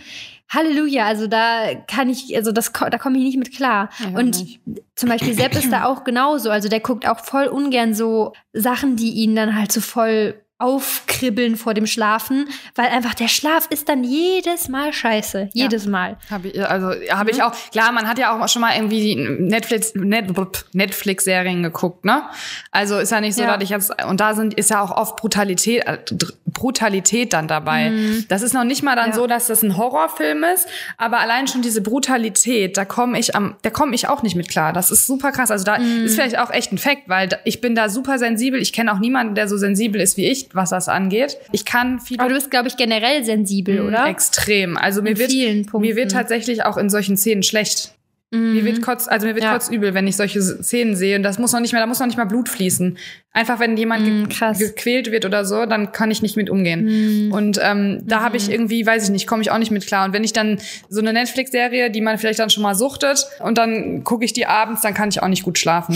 [0.56, 3.90] Halleluja, also da kann ich, also das, da komme ich nicht mit klar.
[4.00, 4.62] Ja, und nicht.
[4.96, 8.96] zum Beispiel Sepp ist da auch genauso, also der guckt auch voll ungern so Sachen,
[8.96, 13.90] die ihn dann halt so voll aufkribbeln vor dem Schlafen, weil einfach der Schlaf ist
[13.90, 15.50] dann jedes Mal scheiße.
[15.54, 15.92] Jedes ja.
[15.92, 16.18] Mal.
[16.32, 17.44] Hab ich, also habe ich mhm.
[17.44, 20.34] auch, klar, man hat ja auch schon mal irgendwie Netflix, Net,
[20.74, 22.24] Netflix-Serien geguckt, ne?
[22.72, 23.54] Also ist ja nicht so, ja.
[23.54, 25.98] dass ich jetzt, und da sind, ist ja auch oft Brutalität, äh,
[26.46, 27.90] Brutalität dann dabei.
[27.90, 28.26] Mhm.
[28.30, 29.16] Das ist noch nicht mal dann ja.
[29.16, 33.58] so, dass das ein Horrorfilm ist, aber allein schon diese Brutalität, da komme ich am,
[33.64, 34.72] da komme ich auch nicht mit klar.
[34.72, 35.52] Das ist super krass.
[35.52, 36.06] Also da mhm.
[36.06, 38.62] ist vielleicht auch echt ein Fakt, weil ich bin da super sensibel.
[38.62, 41.38] Ich kenne auch niemanden, der so sensibel ist wie ich was das angeht.
[41.52, 42.20] Ich kann viele.
[42.20, 44.08] Aber du bist, glaube ich, generell sensibel, mh, oder?
[44.08, 44.78] Extrem.
[44.78, 47.96] Also mir wird, mir wird tatsächlich auch in solchen Szenen schlecht.
[48.32, 48.54] Mhm.
[48.54, 49.52] Mir wird kurz, also mir wird ja.
[49.52, 51.16] kurz übel, wenn ich solche Szenen sehe.
[51.16, 52.98] Und das muss noch nicht mehr, da muss noch nicht mal Blut fließen.
[53.32, 57.28] Einfach wenn jemand mhm, ge gequält wird oder so, dann kann ich nicht mit umgehen.
[57.28, 57.32] Mhm.
[57.32, 58.54] Und ähm, da habe ich mhm.
[58.54, 60.06] irgendwie, weiß ich nicht, komme ich auch nicht mit klar.
[60.06, 63.58] Und wenn ich dann so eine Netflix-Serie, die man vielleicht dann schon mal suchtet, und
[63.58, 65.96] dann gucke ich die abends, dann kann ich auch nicht gut schlafen.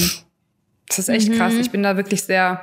[0.87, 1.37] Das ist echt mhm.
[1.37, 1.53] krass.
[1.53, 2.61] Ich bin da wirklich sehr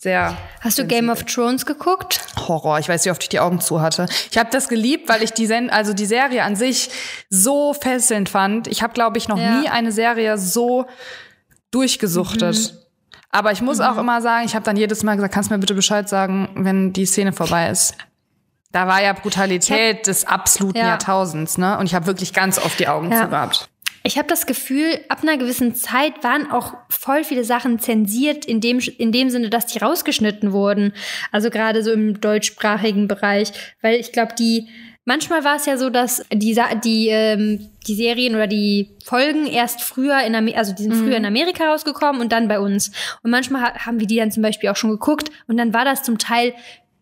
[0.00, 0.36] sehr.
[0.60, 2.22] Hast du Game of Thrones geguckt?
[2.48, 2.78] Horror.
[2.78, 4.06] Ich weiß, wie oft ich die Augen zu hatte.
[4.30, 6.90] Ich habe das geliebt, weil ich die Sen also die Serie an sich
[7.28, 8.66] so fesselnd fand.
[8.66, 9.60] Ich habe, glaube ich, noch ja.
[9.60, 10.86] nie eine Serie so
[11.70, 12.56] durchgesuchtet.
[12.56, 12.78] Mhm.
[13.30, 13.84] Aber ich muss mhm.
[13.84, 16.48] auch immer sagen, ich habe dann jedes Mal gesagt, kannst du mir bitte Bescheid sagen,
[16.54, 17.94] wenn die Szene vorbei ist.
[18.72, 20.88] Da war ja Brutalität des absoluten ja.
[20.88, 21.76] Jahrtausends, ne?
[21.78, 23.22] Und ich habe wirklich ganz oft die Augen ja.
[23.22, 23.69] zu gehabt.
[24.02, 28.60] Ich habe das Gefühl, ab einer gewissen Zeit waren auch voll viele Sachen zensiert, in
[28.60, 30.92] dem, in dem Sinne, dass die rausgeschnitten wurden.
[31.32, 33.52] Also gerade so im deutschsprachigen Bereich.
[33.82, 34.68] Weil ich glaube, die,
[35.04, 39.82] manchmal war es ja so, dass die, die, ähm, die Serien oder die Folgen erst
[39.82, 41.04] früher in Amerika, also die sind mhm.
[41.04, 42.92] früher in Amerika rausgekommen und dann bei uns.
[43.22, 46.02] Und manchmal haben wir die dann zum Beispiel auch schon geguckt und dann war das
[46.02, 46.54] zum Teil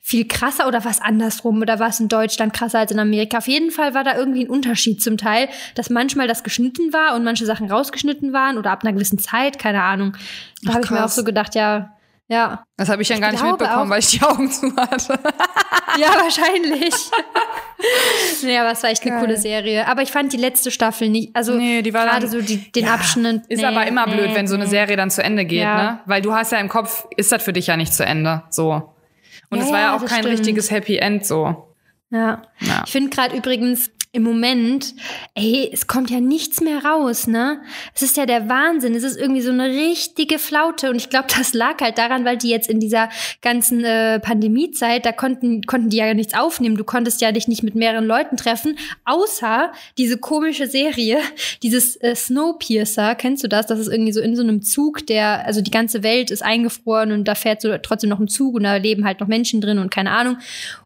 [0.08, 3.38] viel krasser oder was andersrum oder war es in Deutschland krasser als in Amerika?
[3.38, 7.14] Auf jeden Fall war da irgendwie ein Unterschied zum Teil, dass manchmal das geschnitten war
[7.14, 10.16] und manche Sachen rausgeschnitten waren oder ab einer gewissen Zeit, keine Ahnung.
[10.62, 11.94] Da habe ich mir auch so gedacht, ja,
[12.26, 12.64] ja.
[12.78, 15.18] Das habe ich dann gar nicht mitbekommen, weil ich die Augen zu hatte.
[15.98, 16.94] ja, wahrscheinlich.
[18.42, 19.20] nee, aber es war echt eine Geil.
[19.20, 19.86] coole Serie.
[19.88, 22.86] Aber ich fand die letzte Staffel nicht, also nee, die war gerade so die, den
[22.86, 23.42] ja, Abschnitt.
[23.48, 25.76] Ist nee, aber immer nee, blöd, wenn so eine Serie dann zu Ende geht, ja.
[25.76, 26.00] ne?
[26.06, 28.94] Weil du hast ja im Kopf, ist das für dich ja nicht zu Ende, so.
[29.50, 30.38] Und ja, es war ja auch kein stimmt.
[30.38, 31.74] richtiges Happy End so.
[32.10, 32.42] Ja.
[32.60, 32.82] ja.
[32.84, 34.94] Ich finde gerade übrigens, im Moment,
[35.34, 37.60] ey, es kommt ja nichts mehr raus, ne?
[37.94, 38.94] Es ist ja der Wahnsinn.
[38.96, 40.90] Es ist irgendwie so eine richtige Flaute.
[40.90, 43.08] Und ich glaube, das lag halt daran, weil die jetzt in dieser
[43.40, 46.76] ganzen äh, Pandemiezeit, da konnten, konnten die ja nichts aufnehmen.
[46.76, 51.18] Du konntest ja dich nicht mit mehreren Leuten treffen, außer diese komische Serie,
[51.62, 53.14] dieses äh, Snowpiercer.
[53.14, 53.66] Kennst du das?
[53.66, 57.12] Das ist irgendwie so in so einem Zug, der, also die ganze Welt ist eingefroren
[57.12, 59.78] und da fährt so trotzdem noch ein Zug und da leben halt noch Menschen drin
[59.78, 60.38] und keine Ahnung.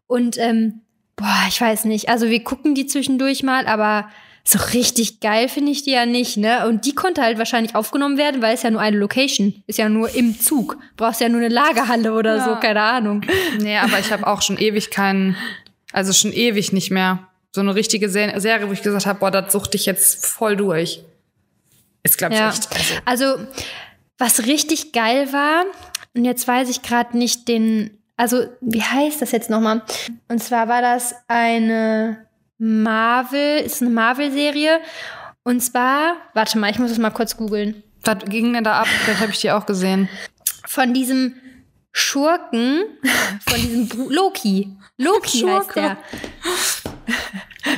[0.05, 0.81] Und ähm,
[1.15, 2.09] Boah, ich weiß nicht.
[2.09, 4.09] Also wir gucken die zwischendurch mal, aber
[4.43, 6.67] so richtig geil finde ich die ja nicht, ne?
[6.67, 9.87] Und die konnte halt wahrscheinlich aufgenommen werden, weil es ja nur eine Location ist ja
[9.87, 10.77] nur im Zug.
[10.97, 12.45] Brauchst ja nur eine Lagerhalle oder ja.
[12.45, 13.21] so, keine Ahnung.
[13.59, 15.37] Nee, aber ich habe auch schon ewig keinen,
[15.93, 19.53] also schon ewig nicht mehr so eine richtige Serie, wo ich gesagt habe, boah, das
[19.53, 21.01] sucht dich jetzt voll durch.
[22.01, 22.49] Ist glaube ich ja.
[22.49, 22.67] echt.
[23.05, 23.25] Also.
[23.25, 23.47] also
[24.17, 25.63] was richtig geil war,
[26.15, 29.81] und jetzt weiß ich gerade nicht den also wie heißt das jetzt nochmal?
[30.27, 34.79] Und zwar war das eine Marvel, ist eine Marvel-Serie.
[35.43, 37.83] Und zwar, warte mal, ich muss das mal kurz googeln.
[38.03, 38.87] Was ging denn da ab?
[39.07, 40.09] Das habe ich die auch gesehen.
[40.65, 41.35] Von diesem
[41.91, 42.83] Schurken,
[43.47, 44.69] von diesem Bru Loki.
[44.97, 45.81] Loki Schurke.
[45.81, 46.83] heißt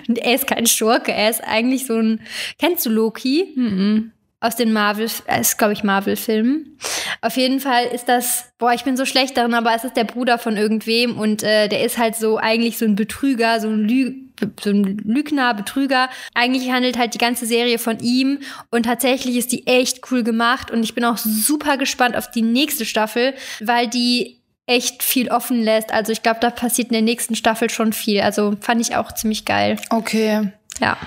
[0.08, 0.24] der.
[0.24, 2.22] er ist kein Schurke, er ist eigentlich so ein.
[2.60, 3.54] Kennst du Loki?
[3.56, 4.12] Mhm
[4.46, 6.78] aus den Marvel, äh, ist glaube ich Marvel-Filmen.
[7.22, 10.04] Auf jeden Fall ist das, boah, ich bin so schlecht darin, aber es ist der
[10.04, 13.88] Bruder von irgendwem und äh, der ist halt so eigentlich so ein Betrüger, so ein,
[13.88, 14.14] Lü
[14.62, 16.10] so ein Lügner, Betrüger.
[16.34, 20.72] Eigentlich handelt halt die ganze Serie von ihm und tatsächlich ist die echt cool gemacht
[20.72, 25.62] und ich bin auch super gespannt auf die nächste Staffel, weil die echt viel offen
[25.62, 25.92] lässt.
[25.94, 28.22] Also ich glaube, da passiert in der nächsten Staffel schon viel.
[28.22, 29.78] Also fand ich auch ziemlich geil.
[29.90, 30.52] Okay.
[30.80, 30.98] Ja.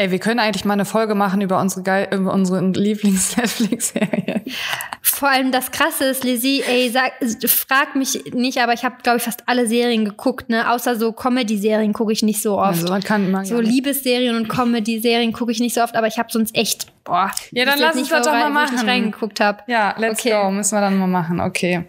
[0.00, 4.40] Ey, wir können eigentlich mal eine Folge machen über unsere, Ge über unsere Lieblings-Netflix-Serien.
[5.02, 7.12] Vor allem das Krasse ist, Lizzie, ey, sag,
[7.46, 10.70] frag mich nicht, aber ich habe, glaube ich, fast alle Serien geguckt, ne?
[10.70, 12.68] Außer so Comedy-Serien gucke ich nicht so oft.
[12.68, 16.18] Also man kann man so Liebesserien und Comedy-Serien gucke ich nicht so oft, aber ich
[16.18, 17.30] habe sonst echt, boah.
[17.50, 18.78] Ja, dann lass uns das doch mal machen.
[18.78, 19.58] Ich reingeguckt habe.
[19.66, 20.30] Ja, let's okay.
[20.30, 20.50] go.
[20.50, 21.40] Müssen wir dann mal machen.
[21.40, 21.84] Okay.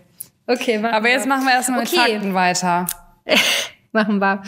[0.47, 1.95] Okay, Aber jetzt machen wir erstmal okay.
[1.95, 2.87] mit Fakten weiter.
[3.93, 4.43] machen wir.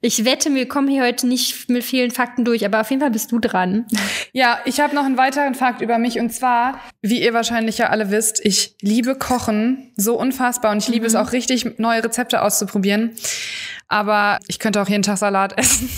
[0.00, 3.10] Ich wette, wir kommen hier heute nicht mit vielen Fakten durch, aber auf jeden Fall
[3.10, 3.84] bist du dran.
[4.32, 7.88] Ja, ich habe noch einen weiteren Fakt über mich und zwar, wie ihr wahrscheinlich ja
[7.88, 11.06] alle wisst, ich liebe Kochen so unfassbar und ich liebe mhm.
[11.06, 13.12] es auch richtig, neue Rezepte auszuprobieren.
[13.88, 15.90] Aber ich könnte auch jeden Tag Salat essen.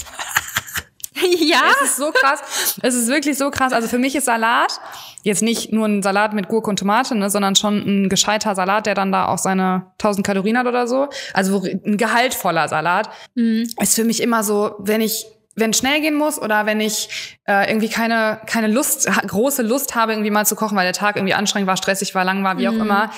[1.41, 1.63] Ja.
[1.83, 2.77] Es ist so krass.
[2.83, 3.73] Es ist wirklich so krass.
[3.73, 4.81] Also für mich ist Salat
[5.23, 8.87] jetzt nicht nur ein Salat mit Gurke und Tomate, ne, sondern schon ein gescheiter Salat,
[8.87, 11.09] der dann da auch seine 1000 Kalorien hat oder so.
[11.35, 13.11] Also ein gehaltvoller Salat.
[13.35, 13.69] Mhm.
[13.81, 17.69] Ist für mich immer so, wenn ich wenn schnell gehen muss oder wenn ich äh,
[17.69, 21.35] irgendwie keine keine Lust große Lust habe irgendwie mal zu kochen, weil der Tag irgendwie
[21.35, 22.83] anstrengend war, stressig war, lang war, wie auch mhm.
[22.83, 23.11] immer,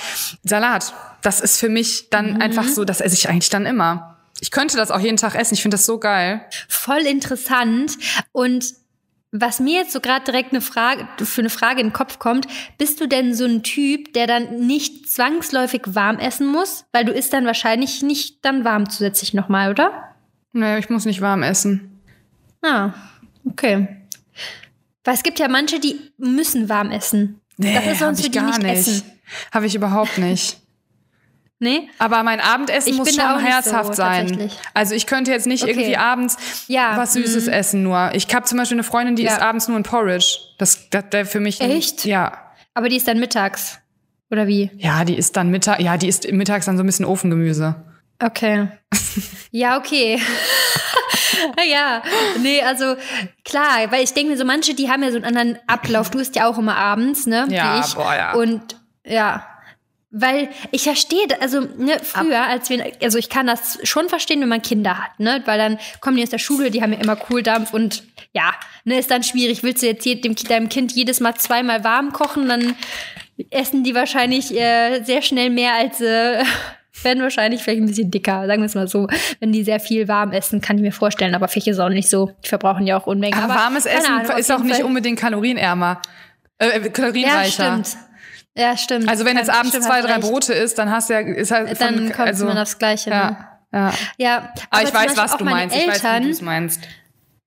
[0.42, 0.94] Salat.
[1.20, 2.42] Das ist für mich dann mhm.
[2.42, 4.11] einfach so, das esse ich eigentlich dann immer.
[4.42, 5.54] Ich könnte das auch jeden Tag essen.
[5.54, 6.44] Ich finde das so geil.
[6.68, 7.96] Voll interessant
[8.32, 8.74] und
[9.30, 12.48] was mir jetzt so gerade direkt eine Frage, für eine Frage in den Kopf kommt,
[12.76, 16.84] bist du denn so ein Typ, der dann nicht zwangsläufig warm essen muss?
[16.92, 20.14] Weil du isst dann wahrscheinlich nicht dann warm zusätzlich nochmal, oder?
[20.52, 22.02] Naja, ich muss nicht warm essen.
[22.62, 22.92] Ah,
[23.48, 23.88] okay.
[25.04, 27.40] Weil es gibt ja manche, die müssen warm essen.
[27.56, 29.04] Nee, das ist sonst für die gar nicht, nicht.
[29.52, 30.61] Habe ich überhaupt nicht.
[31.62, 31.88] Nee?
[32.00, 34.50] Aber mein Abendessen ich muss schon herzhaft so, sein.
[34.74, 35.70] Also ich könnte jetzt nicht okay.
[35.70, 36.96] irgendwie abends ja.
[36.96, 37.52] was Süßes mhm.
[37.52, 38.10] essen nur.
[38.14, 39.30] Ich habe zum Beispiel eine Freundin, die ja.
[39.30, 40.40] isst abends nur ein Porridge.
[40.58, 41.60] Das, das der für mich.
[41.60, 42.04] Echt?
[42.04, 42.32] Ein, ja.
[42.74, 43.78] Aber die ist dann mittags.
[44.28, 44.72] Oder wie?
[44.76, 47.76] Ja, die ist dann mittag, ja, die ist mittags dann so ein bisschen Ofengemüse.
[48.20, 48.66] Okay.
[49.52, 50.20] ja, okay.
[51.70, 52.02] ja,
[52.42, 52.96] nee, also
[53.44, 56.10] klar, weil ich denke mir so, manche, die haben ja so einen anderen Ablauf.
[56.10, 57.46] Du isst ja auch immer abends, ne?
[57.50, 58.32] Ja, boah, ja.
[58.32, 59.46] Und ja,
[60.12, 64.48] weil ich verstehe, also ne, früher, als wir, also ich kann das schon verstehen, wenn
[64.48, 65.42] man Kinder hat, ne?
[65.46, 68.52] Weil dann kommen die aus der Schule, die haben ja immer Kohldampf und ja,
[68.84, 69.62] ne, ist dann schwierig.
[69.62, 72.76] Willst du jetzt dem, deinem Kind jedes Mal zweimal warm kochen, dann
[73.50, 76.44] essen die wahrscheinlich äh, sehr schnell mehr als äh,
[77.02, 79.08] werden wahrscheinlich vielleicht ein bisschen dicker, sagen wir es mal so.
[79.40, 82.10] Wenn die sehr viel warm essen, kann ich mir vorstellen, aber Fische ist auch nicht
[82.10, 82.30] so.
[82.44, 83.38] Die verbrauchen ja auch Unmengen.
[83.38, 86.02] Aber, aber warmes Essen Ahnung, ist auch nicht unbedingt kalorienärmer.
[86.58, 87.64] Äh, äh, kalorienreicher.
[87.64, 88.11] Ja, stimmt.
[88.56, 89.08] Ja, stimmt.
[89.08, 91.78] Also wenn jetzt abends zwei, drei Brote isst, dann hast du ja, ist halt von,
[91.78, 93.10] dann kommt also, man aufs Gleiche.
[93.10, 93.46] Ja, ne?
[93.72, 93.92] ja.
[94.18, 95.74] ja aber, aber ich weiß, was du meinst.
[95.74, 96.80] Eltern, ich weiß, wie du es meinst.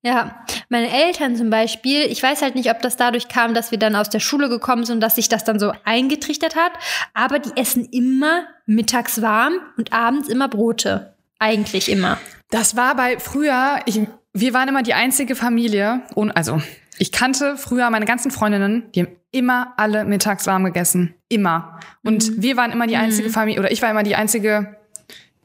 [0.06, 3.80] Ja, meine Eltern zum Beispiel, ich weiß halt nicht, ob das dadurch kam, dass wir
[3.80, 6.74] dann aus der Schule gekommen sind und dass sich das dann so eingetrichtert hat,
[7.16, 11.16] aber die essen immer mittags warm und abends immer Brote.
[11.40, 12.20] Eigentlich immer.
[12.52, 14.00] Das war bei früher, ich,
[14.32, 16.62] wir waren immer die einzige Familie, und also
[16.98, 21.16] ich kannte früher meine ganzen Freundinnen, die haben immer alle mittags warm gegessen.
[21.30, 21.80] Immer.
[22.04, 22.42] Und mhm.
[22.42, 23.34] wir waren immer die einzige mhm.
[23.34, 24.78] Familie, oder ich war immer die einzige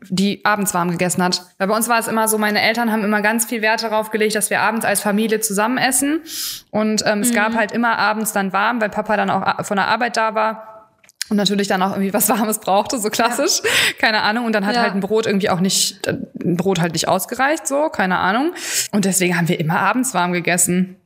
[0.08, 1.42] die abends warm gegessen hat.
[1.58, 4.10] Weil bei uns war es immer so, meine Eltern haben immer ganz viel Wert darauf
[4.10, 6.22] gelegt, dass wir abends als Familie zusammen essen.
[6.70, 7.58] Und ähm, es gab mhm.
[7.58, 10.88] halt immer abends dann warm, weil Papa dann auch von der Arbeit da war.
[11.28, 13.60] Und natürlich dann auch irgendwie was Warmes brauchte, so klassisch.
[13.62, 13.70] Ja.
[13.98, 14.46] Keine Ahnung.
[14.46, 14.82] Und dann hat ja.
[14.82, 18.52] halt ein Brot irgendwie auch nicht, ein Brot halt nicht ausgereicht, so, keine Ahnung.
[18.90, 20.96] Und deswegen haben wir immer abends warm gegessen.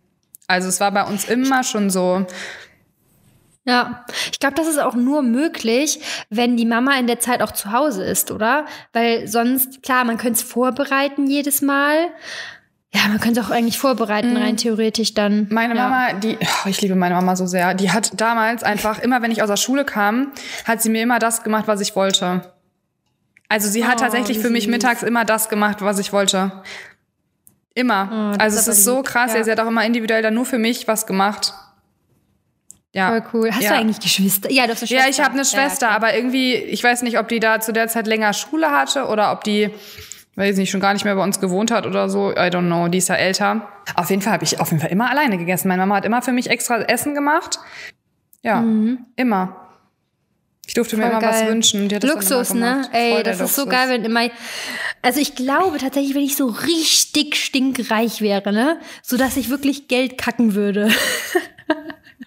[0.46, 2.26] Also es war bei uns immer schon so,
[3.66, 7.52] ja, ich glaube, das ist auch nur möglich, wenn die Mama in der Zeit auch
[7.52, 8.66] zu Hause ist, oder?
[8.92, 11.96] Weil sonst, klar, man könnte es vorbereiten jedes Mal.
[12.92, 14.36] Ja, man könnte es auch eigentlich vorbereiten, mhm.
[14.36, 15.48] rein theoretisch dann.
[15.50, 15.88] Meine ja.
[15.88, 19.30] Mama, die, oh, ich liebe meine Mama so sehr, die hat damals einfach, immer wenn
[19.30, 20.32] ich aus der Schule kam,
[20.66, 22.52] hat sie mir immer das gemacht, was ich wollte.
[23.48, 26.52] Also sie hat oh, tatsächlich für mich mittags immer das gemacht, was ich wollte.
[27.74, 28.34] Immer.
[28.36, 29.42] Oh, also es ist so krass, ja.
[29.42, 31.52] sie hat auch immer individuell dann nur für mich was gemacht.
[32.92, 33.08] Ja.
[33.08, 33.50] Voll cool.
[33.52, 33.70] Hast ja.
[33.70, 34.50] du eigentlich Geschwister?
[34.52, 35.04] Ja, du hast eine Schwester.
[35.04, 37.72] Ja, ich habe eine Schwester, ja, aber irgendwie, ich weiß nicht, ob die da zu
[37.72, 39.70] der Zeit länger Schule hatte oder ob die,
[40.36, 42.30] weiß nicht, schon gar nicht mehr bei uns gewohnt hat oder so.
[42.30, 43.68] I don't know, die ist ja älter.
[43.96, 45.66] Auf jeden Fall habe ich auf jeden Fall immer alleine gegessen.
[45.66, 47.58] Meine Mama hat immer für mich extra Essen gemacht.
[48.42, 49.06] Ja, mhm.
[49.16, 49.63] immer.
[50.66, 51.42] Ich durfte Voll mir immer geil.
[51.42, 51.88] was wünschen.
[51.88, 52.88] Luxus, ne?
[52.92, 53.50] Ey, das Luxus.
[53.50, 54.28] ist so geil, wenn immer.
[55.02, 59.88] Also ich glaube tatsächlich, wenn ich so richtig stinkreich wäre, ne, so dass ich wirklich
[59.88, 60.90] Geld kacken würde.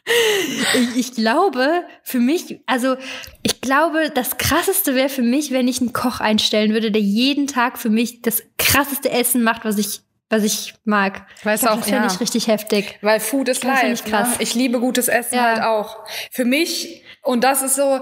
[0.76, 2.96] ich, ich, glaube, für mich, also
[3.42, 7.48] ich glaube, das krasseste wäre für mich, wenn ich einen Koch einstellen würde, der jeden
[7.48, 11.26] Tag für mich das krasseste Essen macht, was ich was ich mag.
[11.44, 12.14] Weißt glaub, auch, das finde ja.
[12.14, 13.00] ich richtig heftig.
[13.02, 13.88] Weil Food ist life.
[13.88, 14.32] Ich, krass.
[14.32, 14.44] Ne?
[14.44, 15.44] ich liebe gutes Essen ja.
[15.44, 16.06] halt auch.
[16.32, 18.00] Für mich, und das ist so,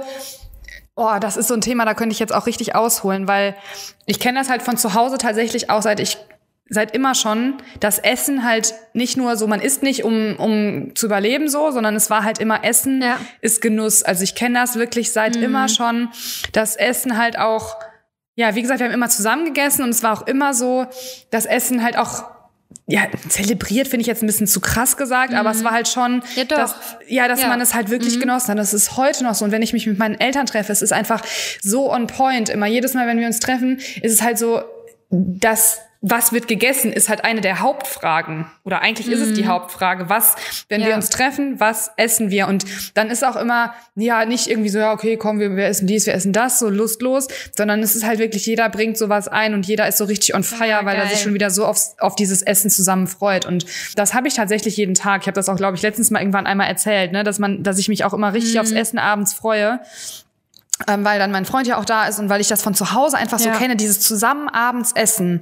[0.96, 3.56] oh, das ist so ein Thema, da könnte ich jetzt auch richtig ausholen, weil
[4.06, 6.18] ich kenne das halt von zu Hause tatsächlich auch, seit ich
[6.68, 11.06] seit immer schon, das Essen halt nicht nur so, man isst nicht, um, um zu
[11.06, 13.20] überleben so, sondern es war halt immer Essen ja.
[13.42, 14.02] ist Genuss.
[14.02, 15.44] Also ich kenne das wirklich seit mhm.
[15.44, 16.10] immer schon,
[16.54, 17.76] das Essen halt auch,
[18.34, 20.88] ja, wie gesagt, wir haben immer zusammen gegessen und es war auch immer so,
[21.30, 22.24] das Essen halt auch
[22.88, 25.38] ja, zelebriert finde ich jetzt ein bisschen zu krass gesagt, mhm.
[25.38, 25.66] aber es mhm.
[25.66, 26.58] war halt schon, ja, doch.
[26.58, 26.76] Dass,
[27.08, 27.48] ja, dass ja.
[27.48, 28.22] man es halt wirklich mhm.
[28.22, 28.60] genossen hat.
[28.60, 29.46] Das ist heute noch so.
[29.46, 31.24] Und wenn ich mich mit meinen Eltern treffe, es ist einfach
[31.62, 32.50] so on point.
[32.50, 34.62] Immer jedes Mal, wenn wir uns treffen, ist es halt so,
[35.10, 38.46] dass was wird gegessen, ist halt eine der Hauptfragen.
[38.64, 39.12] Oder eigentlich mm.
[39.14, 39.48] ist es die mhm.
[39.48, 40.08] Hauptfrage.
[40.08, 40.36] Was,
[40.70, 40.88] wenn ja.
[40.88, 42.48] wir uns treffen, was essen wir?
[42.48, 42.64] Und
[42.94, 46.06] dann ist auch immer, ja, nicht irgendwie so, ja, okay, komm, wir, wir essen dies,
[46.06, 49.66] wir essen das, so lustlos, sondern es ist halt wirklich, jeder bringt sowas ein und
[49.66, 52.16] jeder ist so richtig on fire, ja, weil er sich schon wieder so auf, auf
[52.16, 53.48] dieses Essen zusammen freut.
[53.48, 53.66] Und
[53.96, 55.22] das habe ich tatsächlich jeden Tag.
[55.22, 57.80] Ich habe das auch, glaube ich, letztens mal irgendwann einmal erzählt, ne, dass man, dass
[57.80, 58.60] ich mich auch immer richtig mm.
[58.60, 59.80] aufs Essen abends freue
[60.88, 62.94] ähm, weil dann mein Freund ja auch da ist und weil ich das von zu
[62.94, 65.42] Hause einfach so kenne, dieses zusammen abends essen.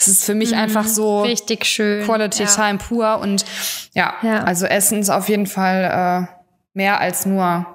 [0.00, 2.04] Es ist für mich mhm, einfach so richtig schön.
[2.06, 2.48] Quality ja.
[2.48, 3.44] Time pur und
[3.92, 6.34] ja, ja, also Essen ist auf jeden Fall äh,
[6.72, 7.66] mehr als nur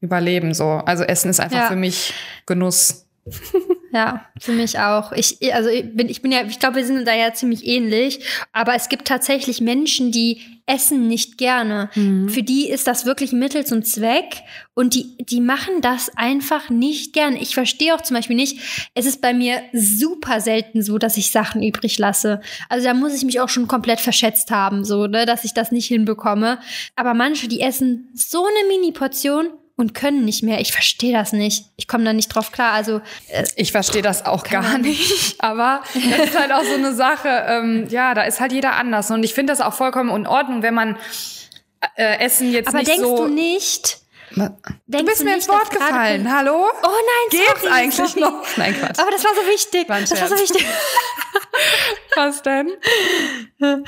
[0.00, 0.64] Überleben so.
[0.84, 1.68] Also Essen ist einfach ja.
[1.68, 2.14] für mich
[2.46, 3.06] Genuss.
[3.92, 5.12] Ja, für mich auch.
[5.12, 8.24] Ich, also ich bin, ich bin ja, ich glaube, wir sind da ja ziemlich ähnlich.
[8.52, 11.90] Aber es gibt tatsächlich Menschen, die essen nicht gerne.
[11.94, 12.30] Mhm.
[12.30, 17.12] Für die ist das wirklich Mittel zum Zweck und die, die machen das einfach nicht
[17.12, 17.36] gern.
[17.36, 21.30] Ich verstehe auch zum Beispiel nicht, es ist bei mir super selten so, dass ich
[21.30, 22.40] Sachen übrig lasse.
[22.70, 25.70] Also da muss ich mich auch schon komplett verschätzt haben, so, ne, dass ich das
[25.70, 26.60] nicht hinbekomme.
[26.96, 29.50] Aber manche, die essen so eine Mini-Portion
[29.82, 30.60] und können nicht mehr.
[30.60, 31.64] Ich verstehe das nicht.
[31.76, 32.72] Ich komme da nicht drauf klar.
[32.72, 35.34] Also äh, ich verstehe das auch gar nicht.
[35.40, 37.28] Aber das ist halt auch so eine Sache.
[37.48, 39.10] Ähm, ja, da ist halt jeder anders.
[39.10, 40.96] Und ich finde das auch vollkommen in Ordnung, wenn man
[41.96, 43.16] äh, Essen jetzt Aber nicht so.
[43.16, 43.98] Aber denkst du nicht?
[44.86, 46.32] du bist mir ins Wort gefallen.
[46.32, 46.64] Hallo?
[46.82, 48.20] Oh nein, Geht's sorry, eigentlich sorry.
[48.20, 48.56] noch?
[48.56, 48.98] Nein, Quatsch.
[49.00, 49.88] Aber das war so wichtig.
[49.88, 50.64] War das war so wichtig.
[52.14, 52.70] Was denn?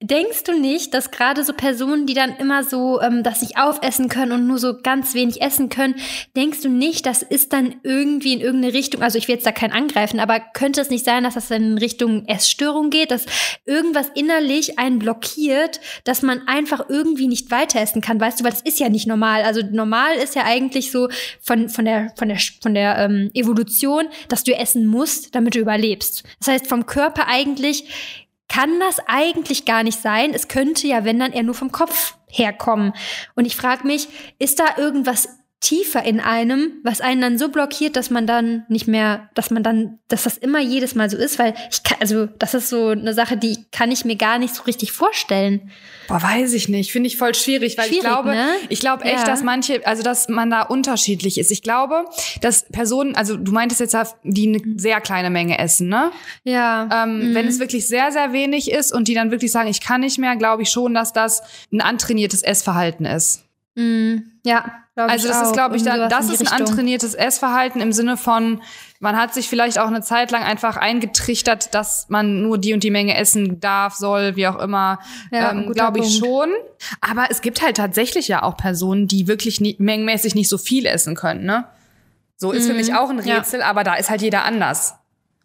[0.00, 4.08] Denkst du nicht, dass gerade so Personen, die dann immer so ähm, das nicht aufessen
[4.08, 5.96] können und nur so ganz wenig essen können,
[6.36, 9.50] denkst du nicht, das ist dann irgendwie in irgendeine Richtung, also ich will jetzt da
[9.50, 13.26] keinen angreifen, aber könnte es nicht sein, dass das dann in Richtung Essstörung geht, dass
[13.66, 18.52] irgendwas innerlich einen blockiert, dass man einfach irgendwie nicht weiter essen kann, weißt du, weil
[18.52, 19.42] das ist ja nicht normal.
[19.42, 21.08] Also normal ist ja eigentlich so
[21.40, 25.58] von, von der, von der, von der ähm, Evolution, dass du essen musst, damit du
[25.58, 26.22] überlebst.
[26.38, 27.88] Das heißt, vom Körper eigentlich
[28.48, 30.32] kann das eigentlich gar nicht sein.
[30.34, 32.92] Es könnte ja, wenn dann eher nur vom Kopf herkommen.
[33.34, 35.28] Und ich frage mich, ist da irgendwas
[35.60, 39.64] tiefer in einem, was einen dann so blockiert, dass man dann nicht mehr, dass man
[39.64, 42.90] dann, dass das immer jedes Mal so ist, weil ich kann, also das ist so
[42.90, 45.72] eine Sache, die kann ich mir gar nicht so richtig vorstellen.
[46.06, 48.46] Boah, weiß ich nicht, finde ich voll schwierig, weil schwierig, ich glaube, ne?
[48.68, 49.24] ich glaube echt, ja.
[49.24, 51.50] dass manche, also dass man da unterschiedlich ist.
[51.50, 52.04] Ich glaube,
[52.40, 54.78] dass Personen, also du meintest jetzt, die eine mhm.
[54.78, 56.12] sehr kleine Menge essen, ne?
[56.44, 57.04] Ja.
[57.04, 57.34] Ähm, mhm.
[57.34, 60.18] Wenn es wirklich sehr, sehr wenig ist und die dann wirklich sagen, ich kann nicht
[60.18, 61.42] mehr, glaube ich schon, dass das
[61.72, 63.47] ein antrainiertes Essverhalten ist.
[63.78, 64.32] Mhm.
[64.44, 64.64] Ja.
[64.96, 68.60] Also das ist, glaube ich, dann, das ist ein antrainiertes Essverhalten im Sinne von,
[68.98, 72.82] man hat sich vielleicht auch eine Zeit lang einfach eingetrichtert, dass man nur die und
[72.82, 74.98] die Menge essen darf, soll, wie auch immer.
[75.30, 76.50] Ja, ähm, glaube ich schon.
[77.00, 80.84] Aber es gibt halt tatsächlich ja auch Personen, die wirklich nie, mengenmäßig nicht so viel
[80.84, 81.44] essen können.
[81.44, 81.64] Ne?
[82.36, 82.70] So ist mhm.
[82.70, 83.66] für mich auch ein Rätsel, ja.
[83.66, 84.94] aber da ist halt jeder anders.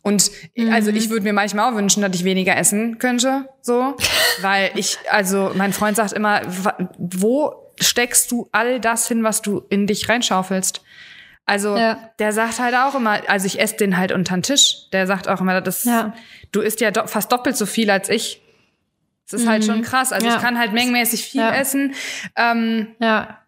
[0.02, 0.74] Und mhm.
[0.74, 3.96] also ich würde mir manchmal auch wünschen, dass ich weniger essen könnte, so,
[4.42, 6.42] weil ich also mein Freund sagt immer,
[6.98, 10.82] wo steckst du all das hin, was du in dich reinschaufelst.
[11.46, 12.12] Also ja.
[12.20, 14.90] der sagt halt auch immer, also ich esse den halt unter den Tisch.
[14.92, 16.14] Der sagt auch immer, das, ja.
[16.52, 18.42] du isst ja do, fast doppelt so viel als ich.
[19.30, 19.68] Das ist halt mhm.
[19.70, 20.14] halt schon krass.
[20.14, 20.36] Also ja.
[20.36, 21.96] ich kann halt mengenmäßig viel essen.
[22.36, 23.43] Ähm, ja.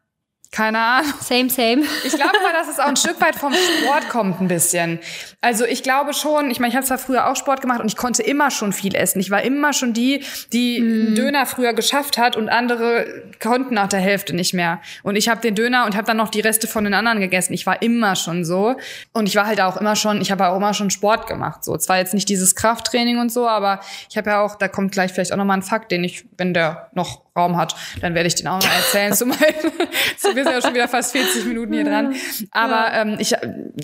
[0.56, 1.12] Keine Ahnung.
[1.20, 1.84] Same, same.
[2.06, 5.00] Ich glaube mal, dass es auch ein Stück weit vom Sport kommt, ein bisschen.
[5.42, 7.98] Also ich glaube schon, ich meine, ich habe zwar früher auch Sport gemacht und ich
[7.98, 9.20] konnte immer schon viel essen.
[9.20, 10.84] Ich war immer schon die, die mm.
[10.84, 13.06] einen Döner früher geschafft hat und andere
[13.44, 14.80] konnten nach der Hälfte nicht mehr.
[15.04, 17.52] Und ich habe den Döner und habe dann noch die Reste von den anderen gegessen.
[17.52, 18.78] Ich war immer schon so.
[19.12, 21.66] Und ich war halt auch immer schon, ich habe auch immer schon Sport gemacht.
[21.66, 24.94] So, zwar jetzt nicht dieses Krafttraining und so, aber ich habe ja auch, da kommt
[24.94, 28.28] gleich vielleicht auch nochmal ein Fakt, den ich, wenn der noch Raum hat, dann werde
[28.28, 29.14] ich den auch noch erzählen.
[29.14, 32.16] zu meinen, wir sind ja schon wieder fast 40 Minuten hier dran.
[32.52, 33.36] Aber ähm, ich,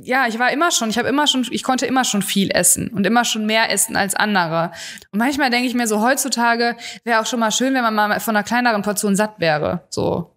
[0.04, 2.90] ja, ich war immer schon, ich habe immer schon, ich konnte immer schon viel essen
[2.90, 4.72] und immer schon mehr essen als andere.
[5.12, 8.20] Und manchmal denke ich mir so, heutzutage wäre auch schon mal schön, wenn man mal
[8.20, 9.82] von einer kleineren Portion satt wäre.
[9.90, 10.31] So.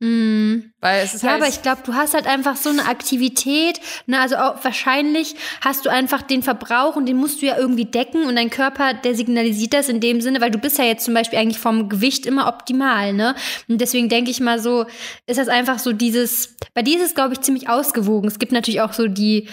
[0.00, 0.70] Mm.
[0.80, 3.80] Weil es ist ja, halt aber ich glaube, du hast halt einfach so eine Aktivität.
[4.06, 4.20] Ne?
[4.20, 8.24] Also auch wahrscheinlich hast du einfach den Verbrauch und den musst du ja irgendwie decken
[8.24, 11.14] und dein Körper, der signalisiert das in dem Sinne, weil du bist ja jetzt zum
[11.14, 13.12] Beispiel eigentlich vom Gewicht immer optimal.
[13.12, 13.34] Ne?
[13.66, 14.86] Und deswegen denke ich mal so,
[15.26, 18.28] ist das einfach so dieses, bei dir ist es, glaube ich, ziemlich ausgewogen.
[18.28, 19.48] Es gibt natürlich auch so die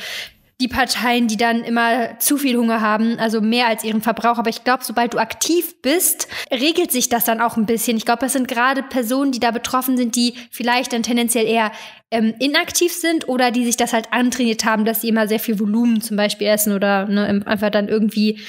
[0.62, 4.38] die Parteien, die dann immer zu viel Hunger haben, also mehr als ihren Verbrauch.
[4.38, 7.98] Aber ich glaube, sobald du aktiv bist, regelt sich das dann auch ein bisschen.
[7.98, 11.72] Ich glaube, das sind gerade Personen, die da betroffen sind, die vielleicht dann tendenziell eher
[12.10, 15.60] ähm, inaktiv sind oder die sich das halt antrainiert haben, dass sie immer sehr viel
[15.60, 18.40] Volumen zum Beispiel essen oder ne, einfach dann irgendwie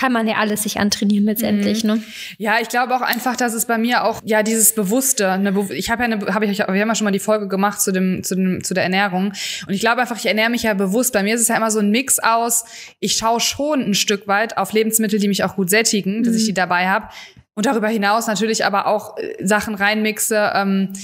[0.00, 1.90] kann man ja alles sich antrainieren letztendlich, mhm.
[1.90, 2.02] ne?
[2.38, 5.90] Ja, ich glaube auch einfach, dass es bei mir auch ja dieses Bewusste, ne, ich
[5.90, 8.22] habe ja eine, habe ich, wir haben ja schon mal die Folge gemacht zu dem,
[8.24, 9.34] zu dem, zu der Ernährung
[9.66, 11.12] und ich glaube einfach, ich ernähre mich ja bewusst.
[11.12, 12.64] Bei mir ist es ja immer so ein Mix aus,
[12.98, 16.44] ich schaue schon ein Stück weit auf Lebensmittel, die mich auch gut sättigen, dass ich
[16.44, 16.46] mhm.
[16.46, 17.08] die dabei habe
[17.52, 20.52] und darüber hinaus natürlich aber auch äh, Sachen reinmixe.
[20.54, 20.94] Ähm,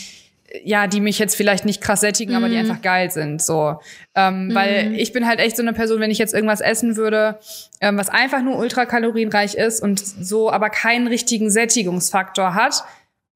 [0.64, 2.36] ja, die mich jetzt vielleicht nicht krass sättigen, mm.
[2.36, 2.60] aber die mhm.
[2.60, 3.42] einfach geil sind.
[3.42, 3.80] So.
[4.14, 4.54] Ähm, mm.
[4.54, 7.38] Weil ich bin halt echt so eine Person, wenn ich jetzt irgendwas essen würde,
[7.80, 12.84] ähm, was einfach nur ultrakalorienreich ist und so aber keinen richtigen Sättigungsfaktor hat,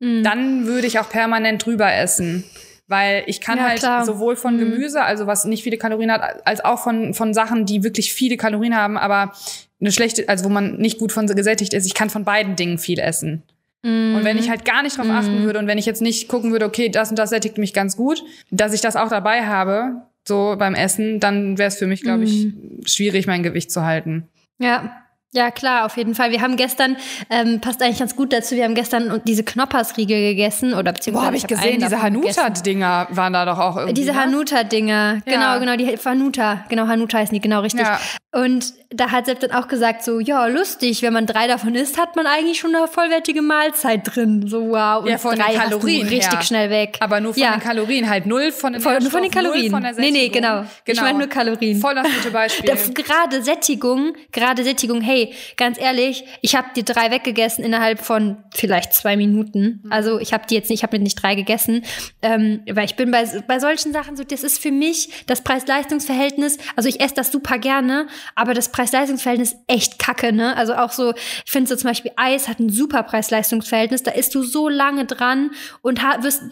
[0.00, 0.22] mm.
[0.22, 2.44] dann würde ich auch permanent drüber essen.
[2.86, 4.04] Weil ich kann ja, halt klar.
[4.04, 4.58] sowohl von mhm.
[4.58, 8.36] Gemüse, also was nicht viele Kalorien hat, als auch von, von Sachen, die wirklich viele
[8.36, 9.32] Kalorien haben, aber
[9.80, 12.78] eine schlechte, also wo man nicht gut von gesättigt ist, ich kann von beiden Dingen
[12.78, 13.44] viel essen.
[13.82, 14.14] Mm.
[14.14, 15.10] Und wenn ich halt gar nicht drauf mm.
[15.10, 17.72] achten würde und wenn ich jetzt nicht gucken würde, okay, das und das sättigt mich
[17.72, 21.86] ganz gut, dass ich das auch dabei habe, so beim Essen, dann wäre es für
[21.86, 22.86] mich, glaube ich, mm.
[22.86, 24.28] schwierig, mein Gewicht zu halten.
[24.58, 25.00] Ja,
[25.32, 26.32] ja, klar, auf jeden Fall.
[26.32, 26.96] Wir haben gestern,
[27.30, 31.12] ähm, passt eigentlich ganz gut dazu, wir haben gestern diese Knoppersriegel gegessen oder beziehungsweise.
[31.12, 33.94] Boah, habe ich, hab gesehen, diese Hanuta-Dinger waren da doch auch irgendwie.
[33.94, 34.22] Diese ne?
[34.22, 35.58] Hanuta-Dinger, genau, ja.
[35.58, 37.82] genau, die Hanuta, genau, Hanuta heißen die, genau, richtig.
[37.82, 38.00] Ja.
[38.32, 41.98] Und da hat Sepp dann auch gesagt, so, ja, lustig, wenn man drei davon isst,
[41.98, 44.46] hat man eigentlich schon eine vollwertige Mahlzeit drin.
[44.46, 45.02] So, wow.
[45.02, 46.42] Und ja, von drei den Kalorien richtig her.
[46.42, 46.98] schnell weg.
[47.00, 47.56] Aber nur von ja.
[47.56, 49.72] den Kalorien, halt null von den Nur von den Kalorien.
[49.72, 50.60] Von nee, nee, genau.
[50.60, 50.68] genau.
[50.84, 51.80] Ich meine nur Kalorien.
[51.80, 52.72] Voll das gute Beispiel.
[52.94, 58.94] gerade Sättigung, gerade Sättigung, hey, ganz ehrlich, ich habe die drei weggegessen innerhalb von vielleicht
[58.94, 59.80] zwei Minuten.
[59.82, 59.92] Mhm.
[59.92, 61.84] Also ich habe die jetzt nicht, ich habe nicht drei gegessen,
[62.22, 66.58] ähm, weil ich bin bei, bei solchen Sachen so, das ist für mich das Preis-Leistungs-Verhältnis,
[66.76, 70.56] also ich esse das super gerne, aber das Preis-Leistungs-Verhältnis echt kacke, ne?
[70.56, 74.34] Also auch so, ich finde so zum Beispiel Eis hat ein super Preis-Leistungs-Verhältnis, da isst
[74.34, 75.50] du so lange dran
[75.82, 76.42] und wirst,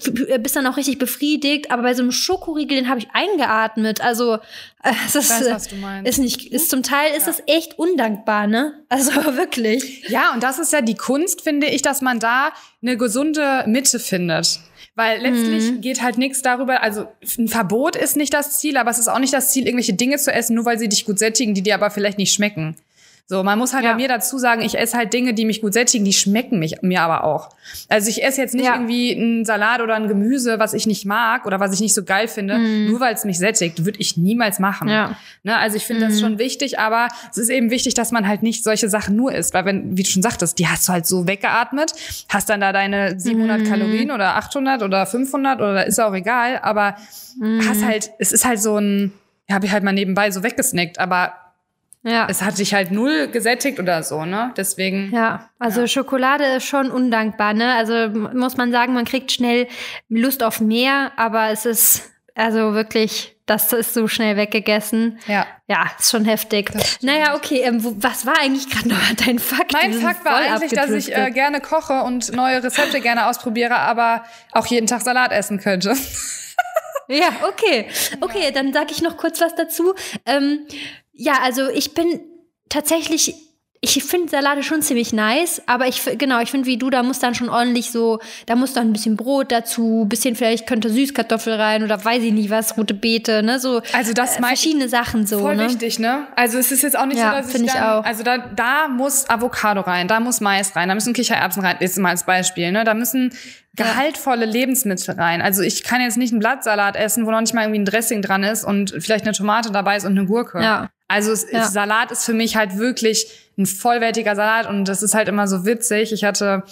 [0.43, 4.39] bist dann auch richtig befriedigt, aber bei so einem Schokoriegel, den habe ich eingeatmet, also
[4.83, 6.09] äh, es ist, weiß, meinst.
[6.09, 7.33] ist nicht, ist zum Teil ist ja.
[7.33, 8.75] es echt undankbar, ne?
[8.89, 10.09] Also wirklich.
[10.09, 12.53] Ja, und das ist ja die Kunst, finde ich, dass man da
[12.83, 14.61] eine gesunde Mitte findet.
[14.99, 15.81] Weil letztlich mhm.
[15.81, 17.07] geht halt nichts darüber, also
[17.39, 20.17] ein Verbot ist nicht das Ziel, aber es ist auch nicht das Ziel, irgendwelche Dinge
[20.17, 22.75] zu essen, nur weil sie dich gut sättigen, die dir aber vielleicht nicht schmecken.
[23.31, 23.91] So, man muss halt ja.
[23.91, 26.81] bei mir dazu sagen, ich esse halt Dinge, die mich gut sättigen, die schmecken mich,
[26.81, 27.51] mir aber auch.
[27.91, 28.73] Also ich esse jetzt nicht ja.
[28.73, 32.05] irgendwie einen Salat oder ein Gemüse, was ich nicht mag oder was ich nicht so
[32.05, 32.87] geil finde, mm.
[32.87, 34.89] nur weil es mich sättigt, würde ich niemals machen.
[34.89, 35.15] Ja.
[35.43, 36.09] Ne, also ich finde mm.
[36.09, 36.21] das mhm.
[36.21, 39.53] schon wichtig, aber es ist eben wichtig, dass man halt nicht solche Sachen nur isst,
[39.53, 41.93] weil wenn, wie du schon sagtest, die hast du halt so weggeatmet,
[42.31, 43.65] hast dann da deine 700 mm.
[43.65, 47.85] Kalorien oder 800 oder 500 oder ist auch egal, aber hast mhm.
[47.85, 49.13] halt, es ist halt so ein,
[49.51, 51.35] ja, habe ich halt mal nebenbei so weggesnackt, aber
[52.03, 52.27] ja.
[52.29, 54.53] Es hat sich halt null gesättigt oder so, ne?
[54.57, 55.11] Deswegen.
[55.13, 55.87] Ja, also ja.
[55.89, 57.75] Schokolade ist schon undankbar, ne?
[57.75, 59.67] Also muss man sagen, man kriegt schnell
[60.09, 65.19] Lust auf mehr, aber es ist also wirklich, das ist so schnell weggegessen.
[65.27, 65.45] Ja.
[65.67, 66.71] Ja, ist schon heftig.
[67.03, 69.73] Naja, okay, ähm, wo, was war eigentlich gerade noch dein Fakt?
[69.73, 74.23] Mein Fakt war eigentlich, dass ich äh, gerne koche und neue Rezepte gerne ausprobiere, aber
[74.53, 75.97] auch jeden Tag Salat essen könnte.
[77.09, 77.89] ja, okay.
[78.21, 79.95] Okay, dann sage ich noch kurz was dazu.
[80.25, 80.61] Ähm,
[81.19, 82.21] ja, also ich bin
[82.69, 83.35] tatsächlich
[83.81, 87.21] ich finde Salate schon ziemlich nice, aber ich genau, ich finde wie du, da muss
[87.21, 91.55] dann schon ordentlich so, da muss dann ein bisschen Brot dazu, bisschen vielleicht könnte Süßkartoffel
[91.55, 95.27] rein oder weiß ich nicht was, rote Beete, ne, so also das äh, verschiedene Sachen
[95.27, 95.67] so, voll ne?
[95.69, 96.27] wichtig, ne?
[96.35, 98.05] Also es ist jetzt auch nicht ja, so, dass ich, dann, ich auch.
[98.05, 101.99] also da da muss Avocado rein, da muss Mais rein, da müssen Kichererbsen rein, ist
[101.99, 102.83] mal als Beispiel, ne?
[102.83, 103.33] Da müssen
[103.77, 105.41] gehaltvolle Lebensmittel rein.
[105.41, 108.23] Also ich kann jetzt nicht einen Blattsalat essen, wo noch nicht mal irgendwie ein Dressing
[108.23, 110.61] dran ist und vielleicht eine Tomate dabei ist und eine Gurke.
[110.61, 110.89] Ja.
[111.09, 111.65] Also es, ja.
[111.65, 115.65] Salat ist für mich halt wirklich ein vollwertiger Salat und das ist halt immer so
[115.65, 116.13] witzig.
[116.13, 116.63] Ich hatte,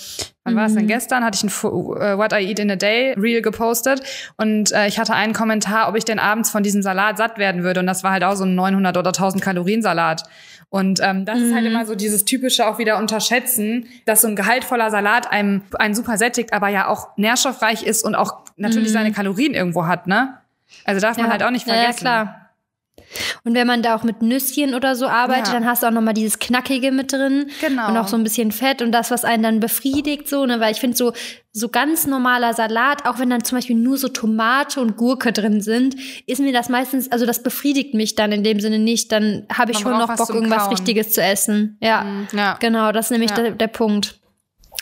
[0.45, 0.59] wann mhm.
[0.59, 3.43] war es denn gestern, hatte ich ein uh, What I Eat in a Day Reel
[3.43, 4.03] gepostet
[4.37, 7.65] und äh, ich hatte einen Kommentar, ob ich denn abends von diesem Salat satt werden
[7.65, 10.23] würde und das war halt auch so ein 900 oder 1000 Kalorien Salat.
[10.69, 11.45] Und ähm, das mhm.
[11.47, 11.71] ist halt mhm.
[11.71, 16.19] immer so dieses typische auch wieder unterschätzen, dass so ein gehaltvoller Salat einem einen super
[16.19, 18.95] sättigt, aber ja auch nährstoffreich ist und auch natürlich mhm.
[18.95, 20.39] seine Kalorien irgendwo hat, ne?
[20.85, 22.05] Also darf man halt auch nicht vergessen.
[22.05, 22.46] Ja, klar.
[23.45, 25.53] Und wenn man da auch mit Nüsschen oder so arbeitet, ja.
[25.55, 27.51] dann hast du auch noch mal dieses Knackige mit drin.
[27.61, 27.89] Genau.
[27.89, 30.61] Und auch so ein bisschen Fett und das, was einen dann befriedigt, so, ne?
[30.61, 31.13] Weil ich finde so,
[31.53, 35.61] so ganz normaler Salat, auch wenn dann zum Beispiel nur so Tomate und Gurke drin
[35.61, 35.97] sind,
[36.27, 39.11] ist mir das meistens, also das befriedigt mich dann in dem Sinne nicht.
[39.13, 40.71] Dann habe ich man schon noch Bock, irgendwas.
[40.71, 41.79] Richtiges zu essen.
[41.81, 42.27] Ja, mhm.
[42.37, 42.57] ja.
[42.61, 43.37] genau, das ist nämlich ja.
[43.37, 44.21] der, der Punkt.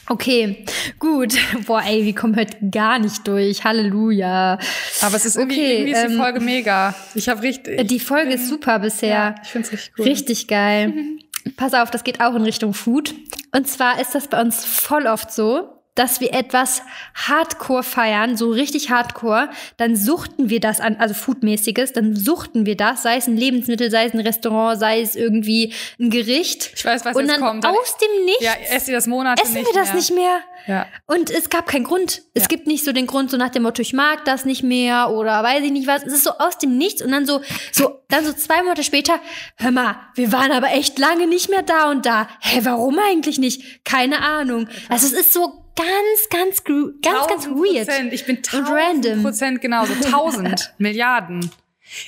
[0.09, 0.65] Okay,
[0.99, 1.35] gut.
[1.67, 3.65] Boah, ey, wir kommen heute gar nicht durch.
[3.65, 4.59] Halleluja.
[5.01, 6.95] Aber es ist irgendwie, okay, irgendwie ist die ähm, Folge mega.
[7.15, 7.89] Ich habe richtig.
[7.89, 9.09] Die Folge bin, ist super bisher.
[9.09, 10.05] Ja, ich find's richtig cool.
[10.05, 10.93] Richtig geil.
[11.57, 13.15] Pass auf, das geht auch in Richtung Food.
[13.53, 16.83] Und zwar ist das bei uns voll oft so, dass wir etwas
[17.15, 22.77] Hardcore feiern, so richtig Hardcore, dann suchten wir das an, also Foodmäßiges, dann suchten wir
[22.77, 26.73] das, sei es ein Lebensmittel, sei es ein Restaurant, sei es irgendwie ein Gericht.
[26.75, 27.65] Ich weiß, was und dann kommt.
[27.65, 28.45] Aus dem Nichts.
[28.45, 29.95] Ja, esst ihr das Monat Essen wir das mehr.
[29.95, 30.41] nicht mehr.
[30.67, 30.87] Ja.
[31.07, 32.23] Und es gab keinen Grund.
[32.33, 32.49] Es ja.
[32.49, 35.43] gibt nicht so den Grund, so nach dem Motto, ich mag das nicht mehr oder
[35.43, 36.03] weiß ich nicht was.
[36.05, 37.41] Es ist so aus dem Nichts und dann so,
[37.71, 39.21] so, dann so zwei Monate später,
[39.57, 42.29] hör mal, wir waren aber echt lange nicht mehr da und da.
[42.41, 43.85] Hä, warum eigentlich nicht?
[43.85, 44.69] Keine Ahnung.
[44.89, 47.87] Also es ist so ganz, ganz, ganz, ganz weird.
[47.87, 48.13] Prozent.
[48.13, 49.95] Ich bin tausend Prozent genauso.
[50.11, 51.51] Tausend Milliarden.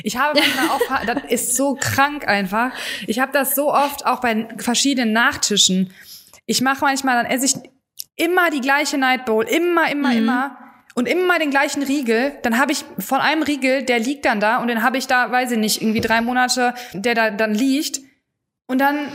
[0.02, 2.72] Ich habe manchmal auch, das ist so krank einfach.
[3.06, 5.92] Ich habe das so oft auch bei verschiedenen Nachtischen.
[6.46, 7.54] Ich mache manchmal, dann esse ich
[8.16, 10.18] immer die gleiche Night Bowl, immer, immer, mhm.
[10.18, 10.58] immer
[10.94, 12.38] und immer den gleichen Riegel.
[12.42, 15.30] Dann habe ich von einem Riegel, der liegt dann da und den habe ich da,
[15.30, 18.00] weiß ich nicht, irgendwie drei Monate, der da dann liegt.
[18.66, 19.12] Und dann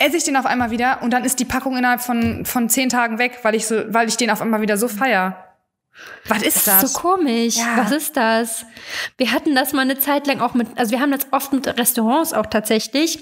[0.00, 2.88] esse ich den auf einmal wieder und dann ist die Packung innerhalb von, von zehn
[2.88, 5.46] Tagen weg, weil ich so, weil ich den auf einmal wieder so feier.
[6.26, 6.82] Was ist das?
[6.82, 7.56] Ist so komisch.
[7.56, 7.76] Ja.
[7.76, 8.64] Was ist das?
[9.18, 11.66] Wir hatten das mal eine Zeit lang auch mit, also wir haben das oft mit
[11.66, 13.18] Restaurants auch tatsächlich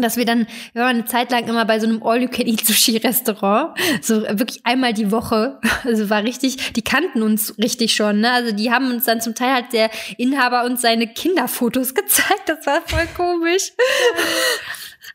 [0.00, 4.64] dass wir dann, wir waren eine Zeit lang immer bei so einem All-You-Can-Eat-Sushi-Restaurant, so wirklich
[4.64, 5.58] einmal die Woche.
[5.84, 8.30] Also war richtig, die kannten uns richtig schon, ne?
[8.32, 12.42] Also die haben uns dann zum Teil halt der Inhaber uns seine Kinderfotos gezeigt.
[12.46, 13.72] Das war voll komisch.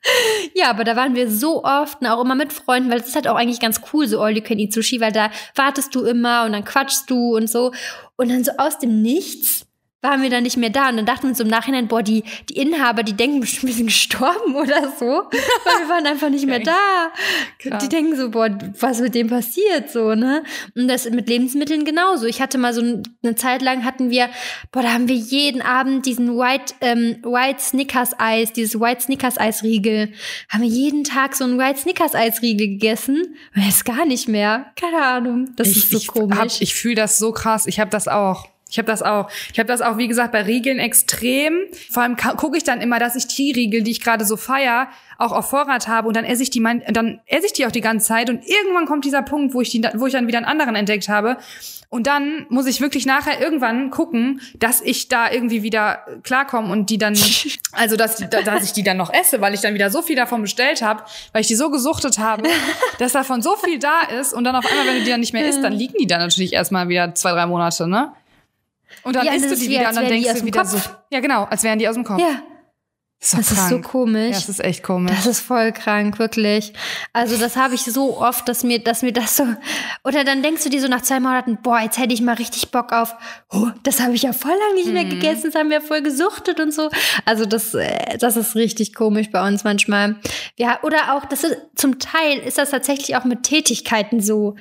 [0.56, 3.16] Ja, aber da waren wir so oft, und auch immer mit Freunden, weil es ist
[3.16, 6.04] halt auch eigentlich ganz cool, so All You Can Eat Sushi, weil da wartest du
[6.04, 7.72] immer und dann quatschst du und so.
[8.16, 9.66] Und dann so aus dem Nichts
[10.04, 10.90] waren wir dann nicht mehr da.
[10.90, 13.74] Und dann dachten wir uns im Nachhinein, boah, die, die Inhaber, die denken bestimmt, wir
[13.74, 15.06] sind gestorben oder so.
[15.06, 17.12] Weil wir waren einfach nicht mehr da.
[17.60, 17.82] Krass.
[17.82, 18.50] Die denken so, boah,
[18.80, 20.44] was mit dem passiert, so, ne?
[20.76, 22.26] Und das mit Lebensmitteln genauso.
[22.26, 22.82] Ich hatte mal so
[23.24, 24.30] eine Zeit lang hatten wir,
[24.72, 29.38] boah, da haben wir jeden Abend diesen White, ähm, White Snickers Eis, dieses White Snickers
[29.38, 30.12] Eisriegel.
[30.50, 33.38] Haben wir jeden Tag so ein White Snickers Eisriegel gegessen.
[33.56, 34.74] Und jetzt gar nicht mehr.
[34.76, 35.54] Keine Ahnung.
[35.56, 36.38] Das ich, ist so ich komisch.
[36.38, 37.68] Hab, ich fühle das so krass.
[37.68, 38.53] Ich habe das auch.
[38.74, 39.30] Ich habe das auch.
[39.54, 41.60] Ich habe das auch, wie gesagt, bei Riegeln extrem.
[41.92, 44.88] Vor allem gucke ich dann immer, dass ich die Riegel, die ich gerade so feier,
[45.20, 47.72] auch auf Vorrat habe und dann esse ich die mein, dann esse ich die auch
[47.72, 50.40] die ganze Zeit und irgendwann kommt dieser Punkt, wo ich die, wo ich dann wieder
[50.40, 51.38] einen anderen entdeckt habe
[51.90, 56.90] und dann muss ich wirklich nachher irgendwann gucken, dass ich da irgendwie wieder klarkomme und
[56.90, 57.16] die dann,
[57.72, 60.42] also dass, dass ich die dann noch esse, weil ich dann wieder so viel davon
[60.42, 61.04] bestellt habe,
[61.34, 62.50] weil ich die so gesuchtet habe,
[62.98, 65.34] dass davon so viel da ist und dann auf einmal, wenn du die dann nicht
[65.34, 68.12] mehr isst, dann liegen die dann natürlich erstmal wieder zwei, drei Monate, ne?
[69.04, 70.72] Und dann ja, isst du die wieder und dann denkst du wieder Kopf.
[70.72, 70.90] so.
[71.12, 72.20] Ja, genau, als wären die aus dem Kopf.
[72.20, 72.42] Ja.
[73.24, 74.32] Das ist, das ist so komisch.
[74.32, 75.16] Ja, das ist echt komisch.
[75.16, 76.74] Das ist voll krank, wirklich.
[77.14, 79.46] Also das habe ich so oft, dass mir, dass mir das so.
[80.04, 82.72] Oder dann denkst du dir so nach zwei Monaten, boah, jetzt hätte ich mal richtig
[82.72, 83.16] Bock auf.
[83.50, 85.12] Oh, das habe ich ja voll lang nicht mehr mhm.
[85.12, 85.52] gegessen.
[85.52, 86.90] Das haben wir voll gesuchtet und so.
[87.24, 90.18] Also das, äh, das ist richtig komisch bei uns manchmal.
[90.58, 94.56] Ja, oder auch, das ist zum Teil ist das tatsächlich auch mit Tätigkeiten so.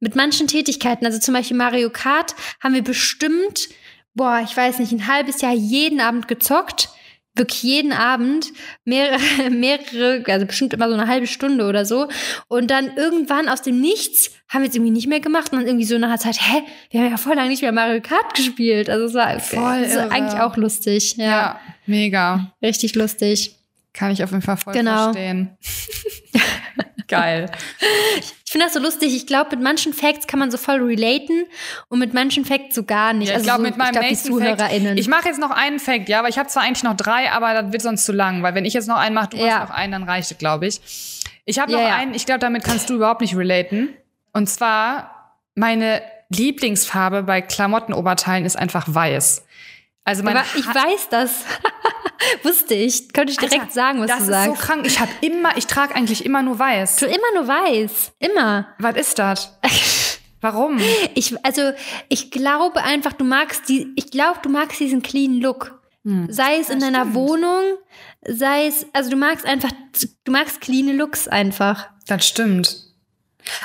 [0.00, 1.04] Mit manchen Tätigkeiten.
[1.04, 3.68] Also zum Beispiel Mario Kart haben wir bestimmt,
[4.14, 6.88] boah, ich weiß nicht, ein halbes Jahr jeden Abend gezockt
[7.36, 8.52] wirklich jeden Abend
[8.84, 9.18] mehrere,
[9.50, 12.08] mehrere, also bestimmt immer so eine halbe Stunde oder so.
[12.48, 15.66] Und dann irgendwann aus dem Nichts haben wir es irgendwie nicht mehr gemacht und dann
[15.66, 18.34] irgendwie so nach einer Zeit, hä, wir haben ja voll lange nicht mehr Mario Kart
[18.34, 18.88] gespielt.
[18.88, 21.16] Also es war voll es war eigentlich auch lustig.
[21.16, 21.24] Ja.
[21.24, 22.52] ja, mega.
[22.62, 23.56] Richtig lustig.
[23.92, 25.12] Kann ich auf jeden Fall voll genau.
[25.12, 25.56] verstehen.
[27.08, 27.50] Geil.
[28.56, 29.14] Ich finde das so lustig.
[29.14, 31.44] Ich glaube, mit manchen Facts kann man so voll relaten
[31.88, 33.28] und mit manchen Facts so gar nicht.
[33.28, 34.62] Ja, ich also glaube, so, mit meinem glaub, nächsten Fact,
[34.98, 37.52] ich mache jetzt noch einen Fact, ja, aber ich habe zwar eigentlich noch drei, aber
[37.52, 39.58] das wird sonst zu lang, weil wenn ich jetzt noch einen mache, du ja.
[39.58, 40.80] machst noch einen, dann reicht es, glaube ich.
[41.44, 43.90] Ich habe noch ja, einen, ich glaube, damit kannst du überhaupt nicht relaten.
[44.32, 46.00] Und zwar meine
[46.30, 49.44] Lieblingsfarbe bei Klamottenoberteilen ist einfach weiß.
[50.06, 51.44] Also mein Aber ich weiß das.
[52.44, 53.12] Wusste ich.
[53.12, 54.30] Könnte ich direkt Alter, sagen, was du sagst.
[54.30, 54.86] Das ist so krank.
[54.86, 56.96] Ich habe immer, ich trage eigentlich immer nur weiß.
[56.96, 58.12] Du immer nur weiß.
[58.20, 58.68] Immer.
[58.78, 59.58] Was ist das?
[60.40, 60.78] Warum?
[61.14, 61.72] Ich, also,
[62.08, 65.82] ich glaube einfach, du magst die, ich glaube, du magst diesen clean Look.
[66.04, 66.28] Hm.
[66.30, 67.14] Sei es in deiner stimmt.
[67.16, 67.64] Wohnung,
[68.24, 69.70] sei es, also du magst einfach,
[70.24, 71.88] du magst clean Looks einfach.
[72.06, 72.76] Das stimmt.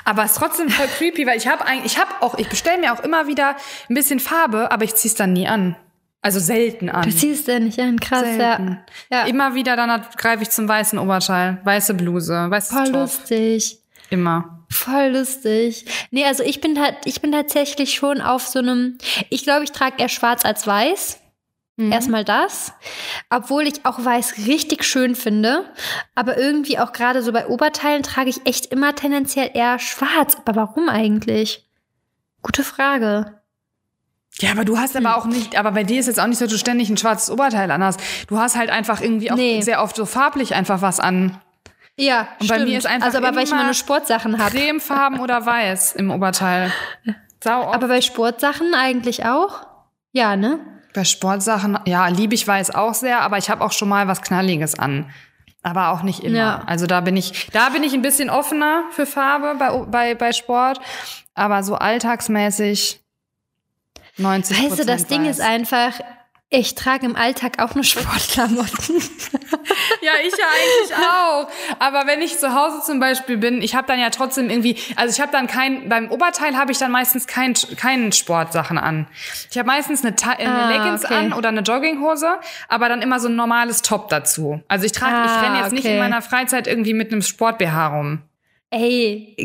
[0.05, 2.79] Aber es ist trotzdem voll creepy, weil ich habe eigentlich, ich habe auch, ich bestelle
[2.79, 3.57] mir auch immer wieder
[3.89, 5.75] ein bisschen Farbe, aber ich zieh's dann nie an.
[6.21, 7.03] Also selten an.
[7.03, 8.79] Du ziehst ja nicht an, krass, selten.
[9.09, 9.21] ja.
[9.21, 9.25] ja.
[9.25, 12.93] Immer wieder dann greife ich zum weißen Oberteil, weiße Bluse, weißes Voll Top.
[12.93, 13.79] lustig.
[14.11, 14.65] Immer.
[14.69, 15.85] Voll lustig.
[16.11, 18.97] Nee, also ich bin halt, ich bin tatsächlich schon auf so einem,
[19.29, 21.19] ich glaube, ich trage eher schwarz als weiß.
[21.77, 21.91] Mhm.
[21.91, 22.73] Erstmal das.
[23.29, 25.65] Obwohl ich auch weiß richtig schön finde.
[26.13, 30.37] Aber irgendwie auch gerade so bei Oberteilen trage ich echt immer tendenziell eher schwarz.
[30.37, 31.65] Aber warum eigentlich?
[32.43, 33.40] Gute Frage.
[34.39, 35.21] Ja, aber du hast aber hm.
[35.21, 37.29] auch nicht, aber bei dir ist jetzt auch nicht so, dass du ständig ein schwarzes
[37.29, 37.99] Oberteil anhast.
[38.27, 39.61] Du hast halt einfach irgendwie auch nee.
[39.61, 41.39] sehr oft so farblich einfach was an.
[41.97, 44.51] Ja, und bei mir ist einfach also aber weil ich immer nur Sportsachen habe.
[44.51, 46.71] Cremefarben oder weiß im Oberteil.
[47.43, 47.75] Sau oft.
[47.75, 49.67] Aber bei Sportsachen eigentlich auch?
[50.11, 50.59] Ja, ne?
[50.93, 54.21] Bei Sportsachen, ja, liebe ich weiß auch sehr, aber ich habe auch schon mal was
[54.21, 55.11] Knalliges an.
[55.63, 56.37] Aber auch nicht immer.
[56.37, 56.63] Ja.
[56.65, 60.31] Also da bin ich, da bin ich ein bisschen offener für Farbe bei, bei, bei
[60.33, 60.79] Sport.
[61.35, 63.00] Aber so alltagsmäßig
[64.17, 65.93] 90 Weißt du, das Ding ist einfach,
[66.53, 68.95] ich trage im Alltag auch nur Sportklamotten.
[70.01, 71.47] ja, ich ja eigentlich auch.
[71.79, 75.13] Aber wenn ich zu Hause zum Beispiel bin, ich habe dann ja trotzdem irgendwie, also
[75.13, 79.07] ich habe dann kein, beim Oberteil habe ich dann meistens kein, keinen Sportsachen an.
[79.49, 81.15] Ich habe meistens eine, eine ah, Leggings okay.
[81.15, 82.37] an oder eine Jogginghose,
[82.67, 84.61] aber dann immer so ein normales Top dazu.
[84.67, 85.75] Also ich trage, ah, ich renne jetzt okay.
[85.75, 88.23] nicht in meiner Freizeit irgendwie mit einem Sport BH rum.
[88.73, 89.35] Ey,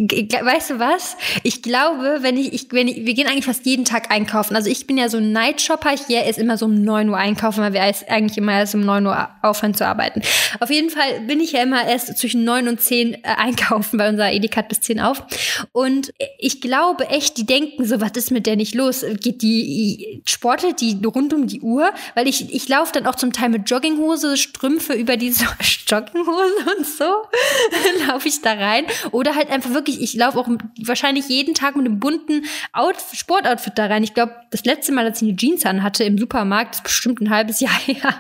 [0.41, 1.17] weißt du was?
[1.43, 4.55] Ich glaube, wenn ich, ich, wenn ich, wir gehen eigentlich fast jeden Tag einkaufen.
[4.55, 5.93] Also ich bin ja so ein Nightshopper.
[5.95, 8.83] Ich gehe erst immer so um 9 Uhr einkaufen, weil wir eigentlich immer erst um
[8.83, 10.23] 9 Uhr aufhören zu arbeiten.
[10.61, 14.11] Auf jeden Fall bin ich ja immer erst zwischen 9 und 10 äh, einkaufen, weil
[14.11, 15.25] unser Edeka hat bis 10 auf.
[15.73, 19.05] Und ich glaube echt, die denken so, was ist mit der nicht los?
[19.21, 21.91] Geht die, sportet die rund um die Uhr?
[22.15, 25.47] Weil ich, ich laufe dann auch zum Teil mit Jogginghose, Strümpfe über diese
[25.89, 27.05] Jogginghose und so.
[28.07, 28.85] laufe ich da rein
[29.17, 30.47] oder halt einfach wirklich, ich laufe auch
[30.85, 32.45] wahrscheinlich jeden Tag mit einem bunten
[32.75, 34.03] Out Sportoutfit da rein.
[34.03, 37.23] Ich glaube, das letzte Mal, als ich eine Jeans an hatte im Supermarkt, ist bestimmt
[37.23, 38.15] ein halbes Jahr her.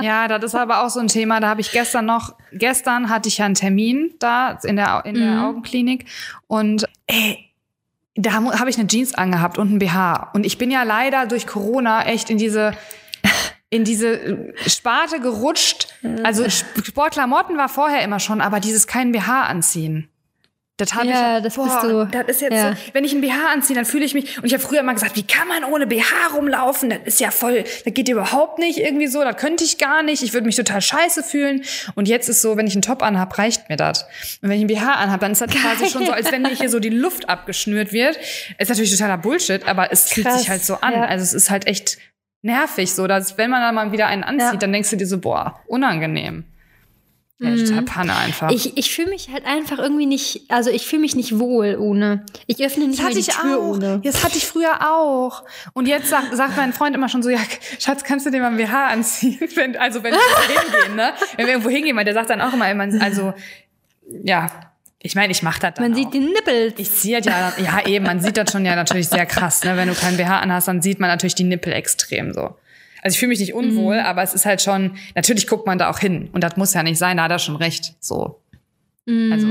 [0.00, 1.40] Ja, das ist aber auch so ein Thema.
[1.40, 5.16] Da habe ich gestern noch, gestern hatte ich ja einen Termin da in der, in
[5.16, 5.44] der mhm.
[5.44, 6.04] Augenklinik
[6.46, 7.44] und ey,
[8.14, 10.30] da habe ich eine Jeans angehabt und ein BH.
[10.34, 12.74] Und ich bin ja leider durch Corona echt in diese
[13.70, 15.88] in diese Sparte gerutscht.
[16.22, 20.08] Also Sportklamotten war vorher immer schon, aber dieses kein BH anziehen.
[20.78, 22.04] Das habe ja, ich, das boah, bist du.
[22.04, 22.70] Das ist jetzt ja.
[22.70, 24.94] so, wenn ich ein BH anziehe, dann fühle ich mich, und ich habe früher immer
[24.94, 26.90] gesagt, wie kann man ohne BH rumlaufen?
[26.90, 30.22] Das ist ja voll, das geht überhaupt nicht irgendwie so, das könnte ich gar nicht,
[30.22, 31.62] ich würde mich total scheiße fühlen.
[31.96, 34.04] Und jetzt ist so, wenn ich einen Top anhab, reicht mir das.
[34.40, 35.60] Und wenn ich ein BH anhab, dann ist das Geil.
[35.62, 38.16] quasi schon so, als wenn mir hier so die Luft abgeschnürt wird.
[38.58, 40.92] Ist natürlich totaler Bullshit, aber es fühlt sich halt so an.
[40.92, 41.06] Ja.
[41.06, 41.98] Also es ist halt echt
[42.42, 44.58] nervig, so dass wenn man dann mal wieder einen anzieht, ja.
[44.58, 46.44] dann denkst du dir so, boah, unangenehm.
[47.40, 47.84] Ja, total mhm.
[47.84, 48.50] Panne einfach.
[48.50, 52.26] Ich, ich fühle mich halt einfach irgendwie nicht, also ich fühle mich nicht wohl ohne.
[52.48, 53.76] Ich öffne nicht das mehr die Tür auch.
[53.76, 54.00] ohne.
[54.02, 55.44] Das hatte ich früher auch.
[55.72, 57.38] Und jetzt sagt, sagt mein Freund immer schon so, ja,
[57.78, 59.38] Schatz, kannst du dir mal ein BH anziehen?
[59.54, 61.12] Wenn, also wenn wir hingehen, ne?
[61.36, 62.64] Wenn wir irgendwo hingehen, weil der sagt dann auch immer,
[63.00, 63.32] also,
[64.24, 64.50] ja,
[65.00, 65.96] ich meine, ich mache das dann Man auch.
[65.96, 66.74] sieht die Nippel.
[66.76, 69.76] Ich sehe ja, ja eben, man sieht das schon ja natürlich sehr krass, ne?
[69.76, 72.56] Wenn du kein BH anhast, dann sieht man natürlich die Nippel extrem so.
[73.02, 74.06] Also ich fühle mich nicht unwohl, mhm.
[74.06, 76.28] aber es ist halt schon, natürlich guckt man da auch hin.
[76.32, 77.94] Und das muss ja nicht sein, da hat er schon recht.
[78.00, 78.40] So.
[79.06, 79.32] Mhm.
[79.32, 79.46] Also,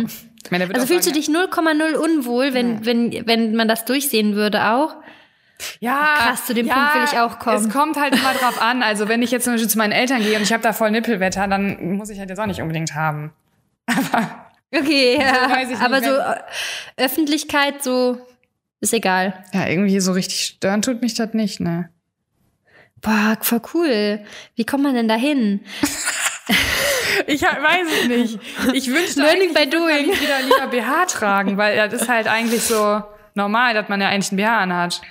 [0.50, 2.86] meine, also fühlst sagen, du dich 0,0 unwohl, wenn, ja.
[2.86, 4.96] wenn, wenn man das durchsehen würde auch?
[5.80, 7.58] Ja, krass, zu dem ja, Punkt will ich auch kommen.
[7.58, 8.84] Es kommt halt immer drauf an.
[8.84, 10.92] Also wenn ich jetzt zum Beispiel zu meinen Eltern gehe und ich habe da voll
[10.92, 13.32] Nippelwetter, dann muss ich halt jetzt auch nicht unbedingt haben.
[13.88, 15.66] Aber okay, ja.
[15.68, 16.42] So aber so äh,
[16.98, 18.20] Öffentlichkeit so
[18.82, 19.44] ist egal.
[19.54, 21.90] Ja, irgendwie so richtig stören tut mich das nicht, ne?
[23.02, 24.26] Boah, voll cool.
[24.56, 25.62] Wie kommt man denn da hin?
[27.28, 28.40] ich weiß es nicht.
[28.74, 30.12] Ich wünschte Learning by doing.
[30.12, 33.04] Ich wieder lieber BH tragen, weil das ist halt eigentlich so
[33.36, 35.02] normal, dass man ja eigentlich ein BH anhat.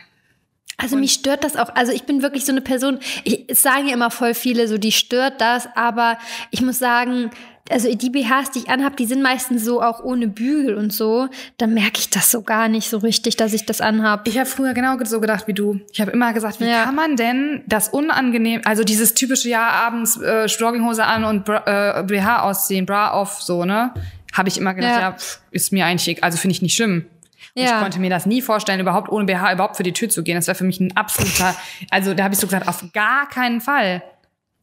[0.79, 1.75] Also mich stört das auch.
[1.75, 4.77] Also ich bin wirklich so eine Person, ich, es sagen ja immer voll viele, so
[4.77, 6.19] die stört das, aber
[6.51, 7.31] ich muss sagen,
[7.71, 11.29] also die BHs, die ich anhab, die sind meistens so auch ohne Bügel und so.
[11.59, 14.27] Da merke ich das so gar nicht so richtig, dass ich das anhab.
[14.29, 15.81] Ich habe früher genau so gedacht wie du.
[15.93, 16.85] Ich habe immer gesagt, wie ja.
[16.85, 22.01] kann man denn das unangenehm, also dieses typische ja abends äh, Jogginghose an und Bra,
[22.01, 23.93] äh, BH ausziehen, Bra off so ne,
[24.33, 27.07] habe ich immer gedacht, ja, ja pff, ist mir eigentlich, also finde ich nicht schlimm.
[27.55, 27.77] Und ja.
[27.77, 30.37] ich konnte mir das nie vorstellen, überhaupt ohne BH überhaupt für die Tür zu gehen.
[30.37, 31.57] Das wäre für mich ein absoluter,
[31.91, 34.03] also da habe ich so gesagt, auf gar keinen Fall.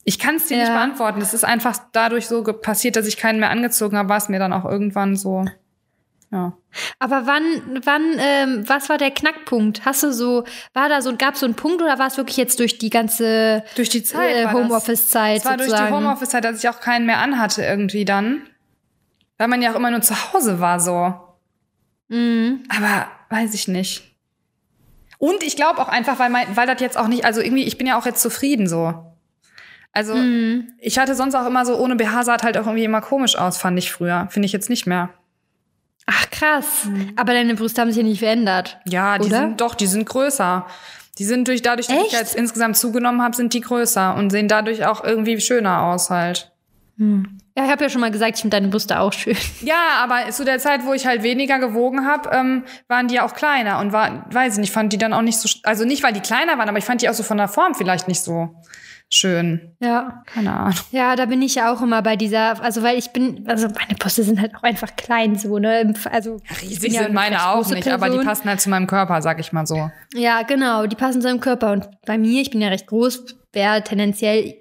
[0.03, 0.63] Ich kann es dir ja.
[0.63, 1.21] nicht beantworten.
[1.21, 4.39] Es ist einfach dadurch so passiert, dass ich keinen mehr angezogen habe, war es mir
[4.39, 5.45] dann auch irgendwann so.
[6.33, 6.53] Ja.
[6.97, 7.43] Aber wann,
[7.85, 9.85] wann, ähm, was war der Knackpunkt?
[9.85, 12.37] Hast du so, war da so, gab es so einen Punkt oder war es wirklich
[12.37, 15.37] jetzt durch die ganze durch die Zeit äh, Homeoffice-Zeit?
[15.37, 18.41] Es war durch die Homeoffice-Zeit, dass ich auch keinen mehr anhatte irgendwie dann,
[19.37, 21.13] weil man ja auch immer nur zu Hause war so.
[22.07, 22.63] Mhm.
[22.67, 24.15] Aber weiß ich nicht.
[25.19, 27.77] Und ich glaube auch einfach, weil, mein, weil das jetzt auch nicht, also irgendwie, ich
[27.77, 29.12] bin ja auch jetzt zufrieden so.
[29.93, 30.73] Also mhm.
[30.79, 33.57] ich hatte sonst auch immer so, ohne BH sah halt auch irgendwie immer komisch aus,
[33.57, 34.27] fand ich früher.
[34.31, 35.09] Finde ich jetzt nicht mehr.
[36.07, 36.85] Ach krass.
[36.85, 37.13] Mhm.
[37.15, 38.79] Aber deine Brüste haben sich ja nicht verändert.
[38.85, 39.37] Ja, die oder?
[39.37, 40.65] sind doch, die sind größer.
[41.19, 42.07] Die sind durch dadurch, dass Echt?
[42.07, 46.09] ich jetzt insgesamt zugenommen habe, sind die größer und sehen dadurch auch irgendwie schöner aus
[46.09, 46.51] halt.
[46.97, 47.37] Hm.
[47.55, 49.37] Ja, ich habe ja schon mal gesagt, ich finde deine Brüste auch schön.
[49.61, 53.25] Ja, aber zu der Zeit, wo ich halt weniger gewogen habe, ähm, waren die ja
[53.25, 56.01] auch kleiner und war, weiß ich nicht, fand die dann auch nicht so, also nicht,
[56.01, 58.21] weil die kleiner waren, aber ich fand die auch so von der Form vielleicht nicht
[58.21, 58.55] so
[59.13, 59.75] schön.
[59.79, 60.23] Ja.
[60.25, 60.75] Keine Ahnung.
[60.91, 63.97] Ja, da bin ich ja auch immer bei dieser, also weil ich bin, also meine
[63.97, 65.93] Brüste sind halt auch einfach klein so, ne?
[66.11, 68.03] Also riesig ja sind meine auch nicht, Person.
[68.03, 69.89] aber die passen halt zu meinem Körper, sag ich mal so.
[70.13, 73.35] Ja, genau, die passen zu meinem Körper und bei mir, ich bin ja recht groß,
[73.53, 74.55] wäre tendenziell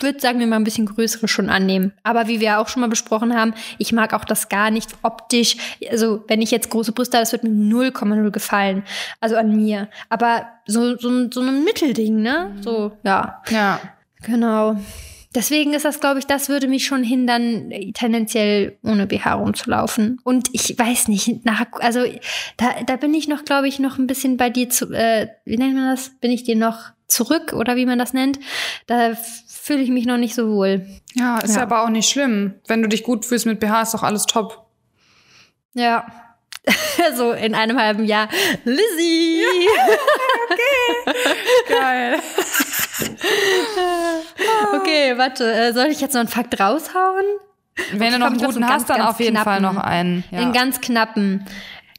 [0.00, 1.92] würde sagen, wir mal ein bisschen größere schon annehmen.
[2.02, 5.56] Aber wie wir auch schon mal besprochen haben, ich mag auch das gar nicht optisch.
[5.90, 8.82] Also wenn ich jetzt große Brüste habe, das wird mir 0,0 gefallen.
[9.20, 9.88] Also an mir.
[10.08, 12.54] Aber so, so, so ein Mittelding, ne?
[12.60, 13.42] So, ja.
[13.50, 13.80] Ja.
[14.22, 14.76] Genau.
[15.36, 20.18] Deswegen ist das, glaube ich, das würde mich schon hindern, tendenziell ohne BH rumzulaufen.
[20.24, 22.00] Und ich weiß nicht, nach, also
[22.56, 25.58] da, da bin ich noch, glaube ich, noch ein bisschen bei dir zu, äh, wie
[25.58, 26.12] nennt man das?
[26.20, 28.38] Bin ich dir noch zurück oder wie man das nennt?
[28.86, 30.86] Da fühle ich mich noch nicht so wohl.
[31.14, 31.62] Ja, ist ja.
[31.62, 32.54] aber auch nicht schlimm.
[32.66, 34.66] Wenn du dich gut fühlst mit BH, ist doch alles top.
[35.74, 36.06] Ja.
[37.16, 38.28] so in einem halben Jahr.
[38.64, 39.42] Lizzie!
[39.42, 39.94] Ja,
[40.50, 41.14] okay.
[41.68, 42.20] Geil.
[44.80, 45.52] okay, warte.
[45.52, 47.24] Äh, soll ich jetzt noch einen Fakt raushauen?
[47.92, 50.24] Wenn du noch einen guten hast, dann auf jeden knappen, Fall noch einen.
[50.30, 50.38] Ja.
[50.38, 51.44] Den ganz knappen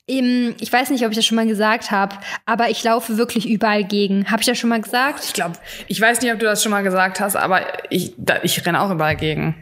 [0.07, 3.83] ich weiß nicht, ob ich das schon mal gesagt habe, aber ich laufe wirklich überall
[3.83, 4.31] gegen.
[4.31, 5.25] Habe ich das schon mal gesagt?
[5.25, 8.37] Ich glaube, ich weiß nicht, ob du das schon mal gesagt hast, aber ich, da,
[8.43, 9.55] ich renne auch überall gegen.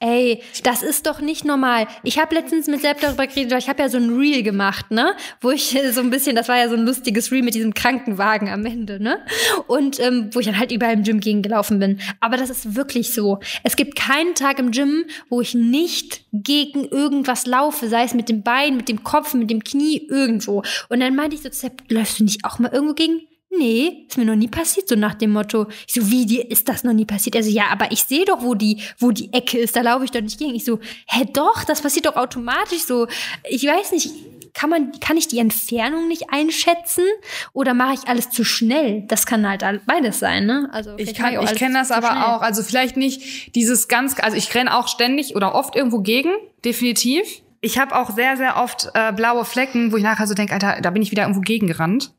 [0.00, 1.86] Ey, das ist doch nicht normal.
[2.02, 4.90] Ich habe letztens mit Sepp darüber geredet, weil ich habe ja so ein Reel gemacht,
[4.90, 5.14] ne?
[5.40, 8.48] Wo ich so ein bisschen, das war ja so ein lustiges Reel mit diesem Krankenwagen
[8.48, 9.18] am Ende, ne?
[9.66, 12.00] Und ähm, wo ich dann halt überall im Gym gegen gelaufen bin.
[12.20, 13.38] Aber das ist wirklich so.
[13.62, 18.28] Es gibt keinen Tag im Gym, wo ich nicht gegen irgendwas laufe, sei es mit
[18.28, 20.62] dem Bein, mit dem Kopf, mit dem Knie, irgendwo.
[20.88, 23.20] Und dann meinte ich so, Sepp, läufst du nicht auch mal irgendwo gegen?
[23.58, 25.66] Nee, ist mir noch nie passiert, so nach dem Motto.
[25.86, 27.36] Ich so, wie, dir ist das noch nie passiert?
[27.36, 30.10] Also, ja, aber ich sehe doch, wo die, wo die Ecke ist, da laufe ich
[30.10, 30.54] doch nicht gegen.
[30.54, 33.06] Ich so, hä, doch, das passiert doch automatisch so.
[33.48, 34.10] Ich weiß nicht,
[34.56, 37.04] kann man, kann ich die Entfernung nicht einschätzen
[37.52, 39.04] oder mache ich alles zu schnell?
[39.06, 40.70] Das kann halt beides sein, ne?
[40.72, 42.22] Also ich kann, ich, ich kenne das aber schnell.
[42.22, 42.40] auch.
[42.40, 46.30] Also vielleicht nicht dieses ganz, also ich renne auch ständig oder oft irgendwo gegen,
[46.64, 47.42] definitiv.
[47.60, 50.78] Ich habe auch sehr, sehr oft äh, blaue Flecken, wo ich nachher so denke, Alter,
[50.80, 52.12] da bin ich wieder irgendwo gegengerannt.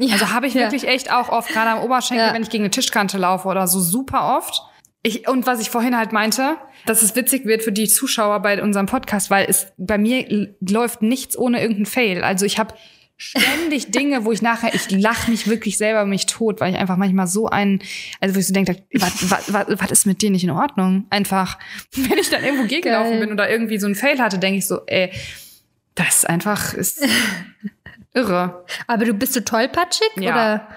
[0.00, 0.62] Ja, also habe ich ja.
[0.62, 2.34] wirklich echt auch oft, gerade am Oberschenkel, ja.
[2.34, 4.62] wenn ich gegen eine Tischkante laufe oder so, super oft.
[5.02, 8.62] Ich, und was ich vorhin halt meinte, dass es witzig wird für die Zuschauer bei
[8.62, 12.22] unserem Podcast, weil es bei mir läuft nichts ohne irgendeinen Fail.
[12.22, 12.74] Also ich habe
[13.18, 16.96] ständig Dinge, wo ich nachher, ich lache mich wirklich selber mich tot, weil ich einfach
[16.96, 17.82] manchmal so ein,
[18.20, 21.06] also wo ich so denke, was, was, was, was ist mit dir nicht in Ordnung?
[21.10, 21.58] Einfach,
[21.94, 23.20] wenn ich dann irgendwo gegenlaufen Geil.
[23.20, 25.10] bin oder irgendwie so ein Fail hatte, denke ich so, ey,
[25.94, 27.02] das einfach ist
[28.12, 28.64] Irre.
[28.86, 30.32] Aber du bist so tollpatschig ja.
[30.32, 30.68] oder?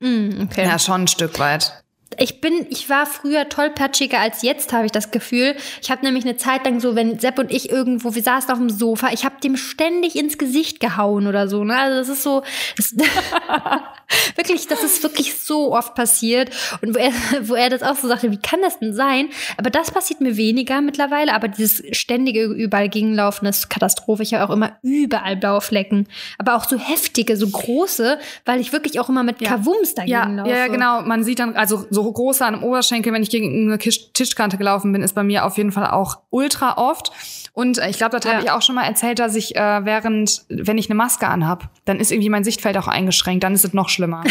[0.00, 0.64] Mm, okay.
[0.64, 1.81] Ja, schon ein Stück weit.
[2.18, 5.54] Ich bin, ich war früher tollpatschiger als jetzt, habe ich das Gefühl.
[5.80, 8.58] Ich habe nämlich eine Zeit lang so, wenn Sepp und ich irgendwo, wir saßen auf
[8.58, 11.64] dem Sofa, ich habe dem ständig ins Gesicht gehauen oder so.
[11.64, 11.76] Ne?
[11.76, 12.42] Also das ist so,
[12.76, 12.94] das,
[14.36, 16.50] wirklich, das ist wirklich so oft passiert.
[16.82, 17.12] Und wo er,
[17.48, 19.28] wo er das auch so sagte, wie kann das denn sein?
[19.56, 21.34] Aber das passiert mir weniger mittlerweile.
[21.34, 24.22] Aber dieses ständige überall gegenlaufen ist Katastrophe.
[24.22, 26.06] Ich habe auch immer überall blaue Flecken.
[26.38, 29.48] Aber auch so heftige, so große, weil ich wirklich auch immer mit ja.
[29.48, 30.50] Kavums dagegen ja, laufe.
[30.50, 31.02] Ja, genau.
[31.02, 34.92] Man sieht dann, also so große an dem Oberschenkel, wenn ich gegen eine Tischkante gelaufen
[34.92, 37.12] bin, ist bei mir auf jeden Fall auch ultra oft.
[37.52, 38.32] Und äh, ich glaube, das ja.
[38.32, 41.68] habe ich auch schon mal erzählt, dass ich äh, während, wenn ich eine Maske anhab,
[41.84, 44.24] dann ist irgendwie mein Sichtfeld auch eingeschränkt, dann ist es noch schlimmer.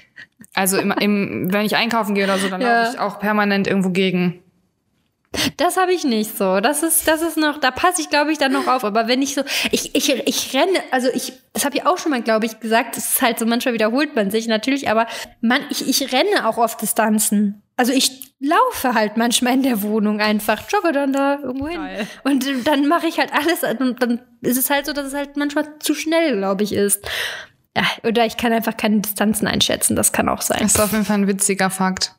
[0.54, 2.82] also im, im, wenn ich einkaufen gehe oder so, dann ja.
[2.82, 4.42] laufe ich auch permanent irgendwo gegen.
[5.56, 6.60] Das habe ich nicht so.
[6.60, 8.84] Das ist, das ist noch, da passe ich, glaube ich, dann noch auf.
[8.84, 12.10] Aber wenn ich so, ich, ich, ich renne, also ich, das habe ich auch schon
[12.10, 12.96] mal, glaube ich, gesagt.
[12.96, 15.06] Das ist halt so, manchmal wiederholt man sich natürlich, aber
[15.40, 17.62] man, ich, ich renne auch auf Distanzen.
[17.76, 21.80] Also ich laufe halt manchmal in der Wohnung einfach, jogge dann da irgendwo hin.
[21.80, 22.06] Geil.
[22.24, 25.36] Und dann mache ich halt alles und dann ist es halt so, dass es halt
[25.36, 27.08] manchmal zu schnell, glaube ich, ist.
[28.02, 30.60] Oder ich kann einfach keine Distanzen einschätzen, das kann auch sein.
[30.62, 32.14] Das ist auf jeden Fall ein witziger Fakt.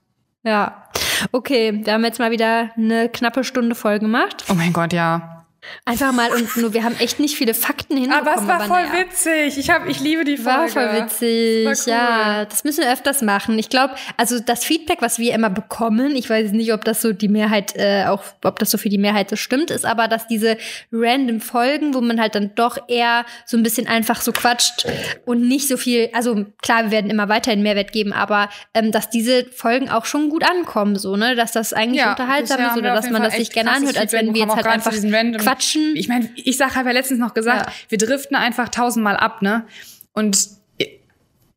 [0.50, 0.84] Ja.
[1.32, 4.45] Okay, wir haben jetzt mal wieder eine knappe Stunde voll gemacht.
[4.50, 5.39] Oh mein Gott, ja.
[5.86, 8.28] Einfach mal und nur, wir haben echt nicht viele Fakten hinbekommen.
[8.28, 9.06] Aber es war voll naja.
[9.06, 9.58] witzig.
[9.58, 10.60] Ich, hab, ich liebe die Folge.
[10.60, 11.66] War voll witzig.
[11.66, 11.94] War cool.
[11.94, 13.58] Ja, das müssen wir öfters machen.
[13.58, 17.14] Ich glaube, also das Feedback, was wir immer bekommen, ich weiß nicht, ob das so
[17.14, 20.28] die Mehrheit, äh, auch ob das so für die Mehrheit so stimmt, ist aber, dass
[20.28, 20.58] diese
[20.92, 24.86] random Folgen, wo man halt dann doch eher so ein bisschen einfach so quatscht
[25.26, 29.10] und nicht so viel, also klar, wir werden immer weiterhin Mehrwert geben, aber ähm, dass
[29.10, 31.36] diese Folgen auch schon gut ankommen, so, ne?
[31.36, 34.34] Dass das eigentlich ja, unterhaltsam ist oder dass man das sich gerne anhört, als wenn
[34.34, 35.59] wir jetzt halt einfach quatschen.
[35.95, 37.74] Ich meine, ich sag, habe ja letztens noch gesagt, ja.
[37.89, 39.66] wir driften einfach tausendmal ab, ne?
[40.14, 40.60] Und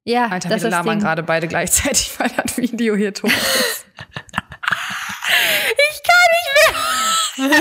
[0.04, 3.86] ja, Alter, das wir labern gerade beide gleichzeitig, weil das Video hier tot ist.
[5.78, 7.48] ich kann nicht mehr.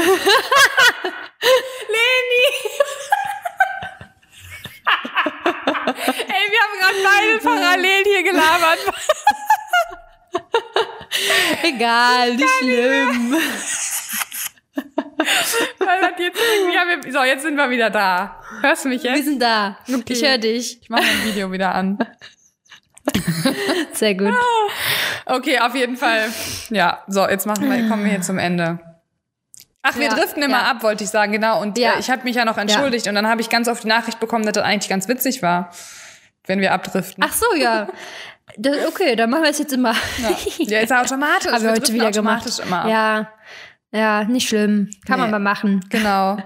[1.87, 2.45] Leni.
[6.05, 8.79] Ey, wir haben gerade beide parallel hier gelabert.
[11.63, 13.37] Egal, nicht schlimm.
[16.17, 18.41] jetzt wir, so, jetzt sind wir wieder da.
[18.61, 19.15] Hörst du mich jetzt?
[19.15, 19.77] Wir sind da.
[19.87, 20.13] Okay.
[20.13, 20.81] Ich höre dich.
[20.81, 21.97] Ich mache mein Video wieder an.
[23.93, 24.33] Sehr gut.
[25.25, 26.29] Okay, auf jeden Fall.
[26.69, 28.79] Ja, so, jetzt machen wir, kommen wir hier zum Ende.
[29.83, 30.71] Ach, wir ja, driften immer ja.
[30.71, 31.59] ab, wollte ich sagen, genau.
[31.59, 31.93] Und ja.
[31.93, 34.19] äh, ich habe mich ja noch entschuldigt und dann habe ich ganz oft die Nachricht
[34.19, 35.71] bekommen, dass das eigentlich ganz witzig war,
[36.45, 37.23] wenn wir abdriften.
[37.27, 37.87] Ach so, ja.
[38.57, 39.95] Das, okay, dann machen wir es jetzt immer.
[40.57, 41.49] Ja, ist automatisch.
[41.49, 42.59] Haben wir heute wieder gemacht.
[42.59, 43.29] Immer Ja,
[43.91, 44.89] ja, nicht schlimm.
[45.05, 45.23] Kann nee.
[45.23, 45.81] man mal machen.
[45.89, 46.33] Genau.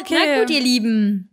[0.00, 0.16] okay.
[0.18, 1.30] Na gut, ihr Lieben.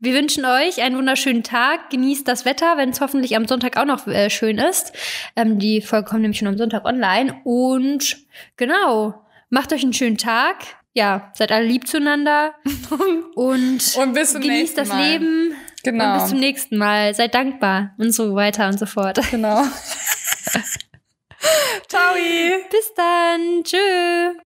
[0.00, 1.90] Wir wünschen euch einen wunderschönen Tag.
[1.90, 4.92] Genießt das Wetter, wenn es hoffentlich am Sonntag auch noch äh, schön ist.
[5.34, 7.40] Ähm, die Folge kommt nämlich schon am Sonntag online.
[7.42, 8.16] Und
[8.56, 10.56] genau, macht euch einen schönen Tag.
[10.94, 12.54] Ja, seid alle lieb zueinander.
[13.34, 15.10] und, und bis zum genießt das Mal.
[15.10, 15.54] Leben.
[15.82, 16.12] Genau.
[16.12, 17.12] Und bis zum nächsten Mal.
[17.14, 19.18] Seid dankbar und so weiter und so fort.
[19.32, 19.64] Genau.
[21.88, 22.14] Ciao.
[22.70, 23.62] Bis dann.
[23.64, 24.36] Tschüss.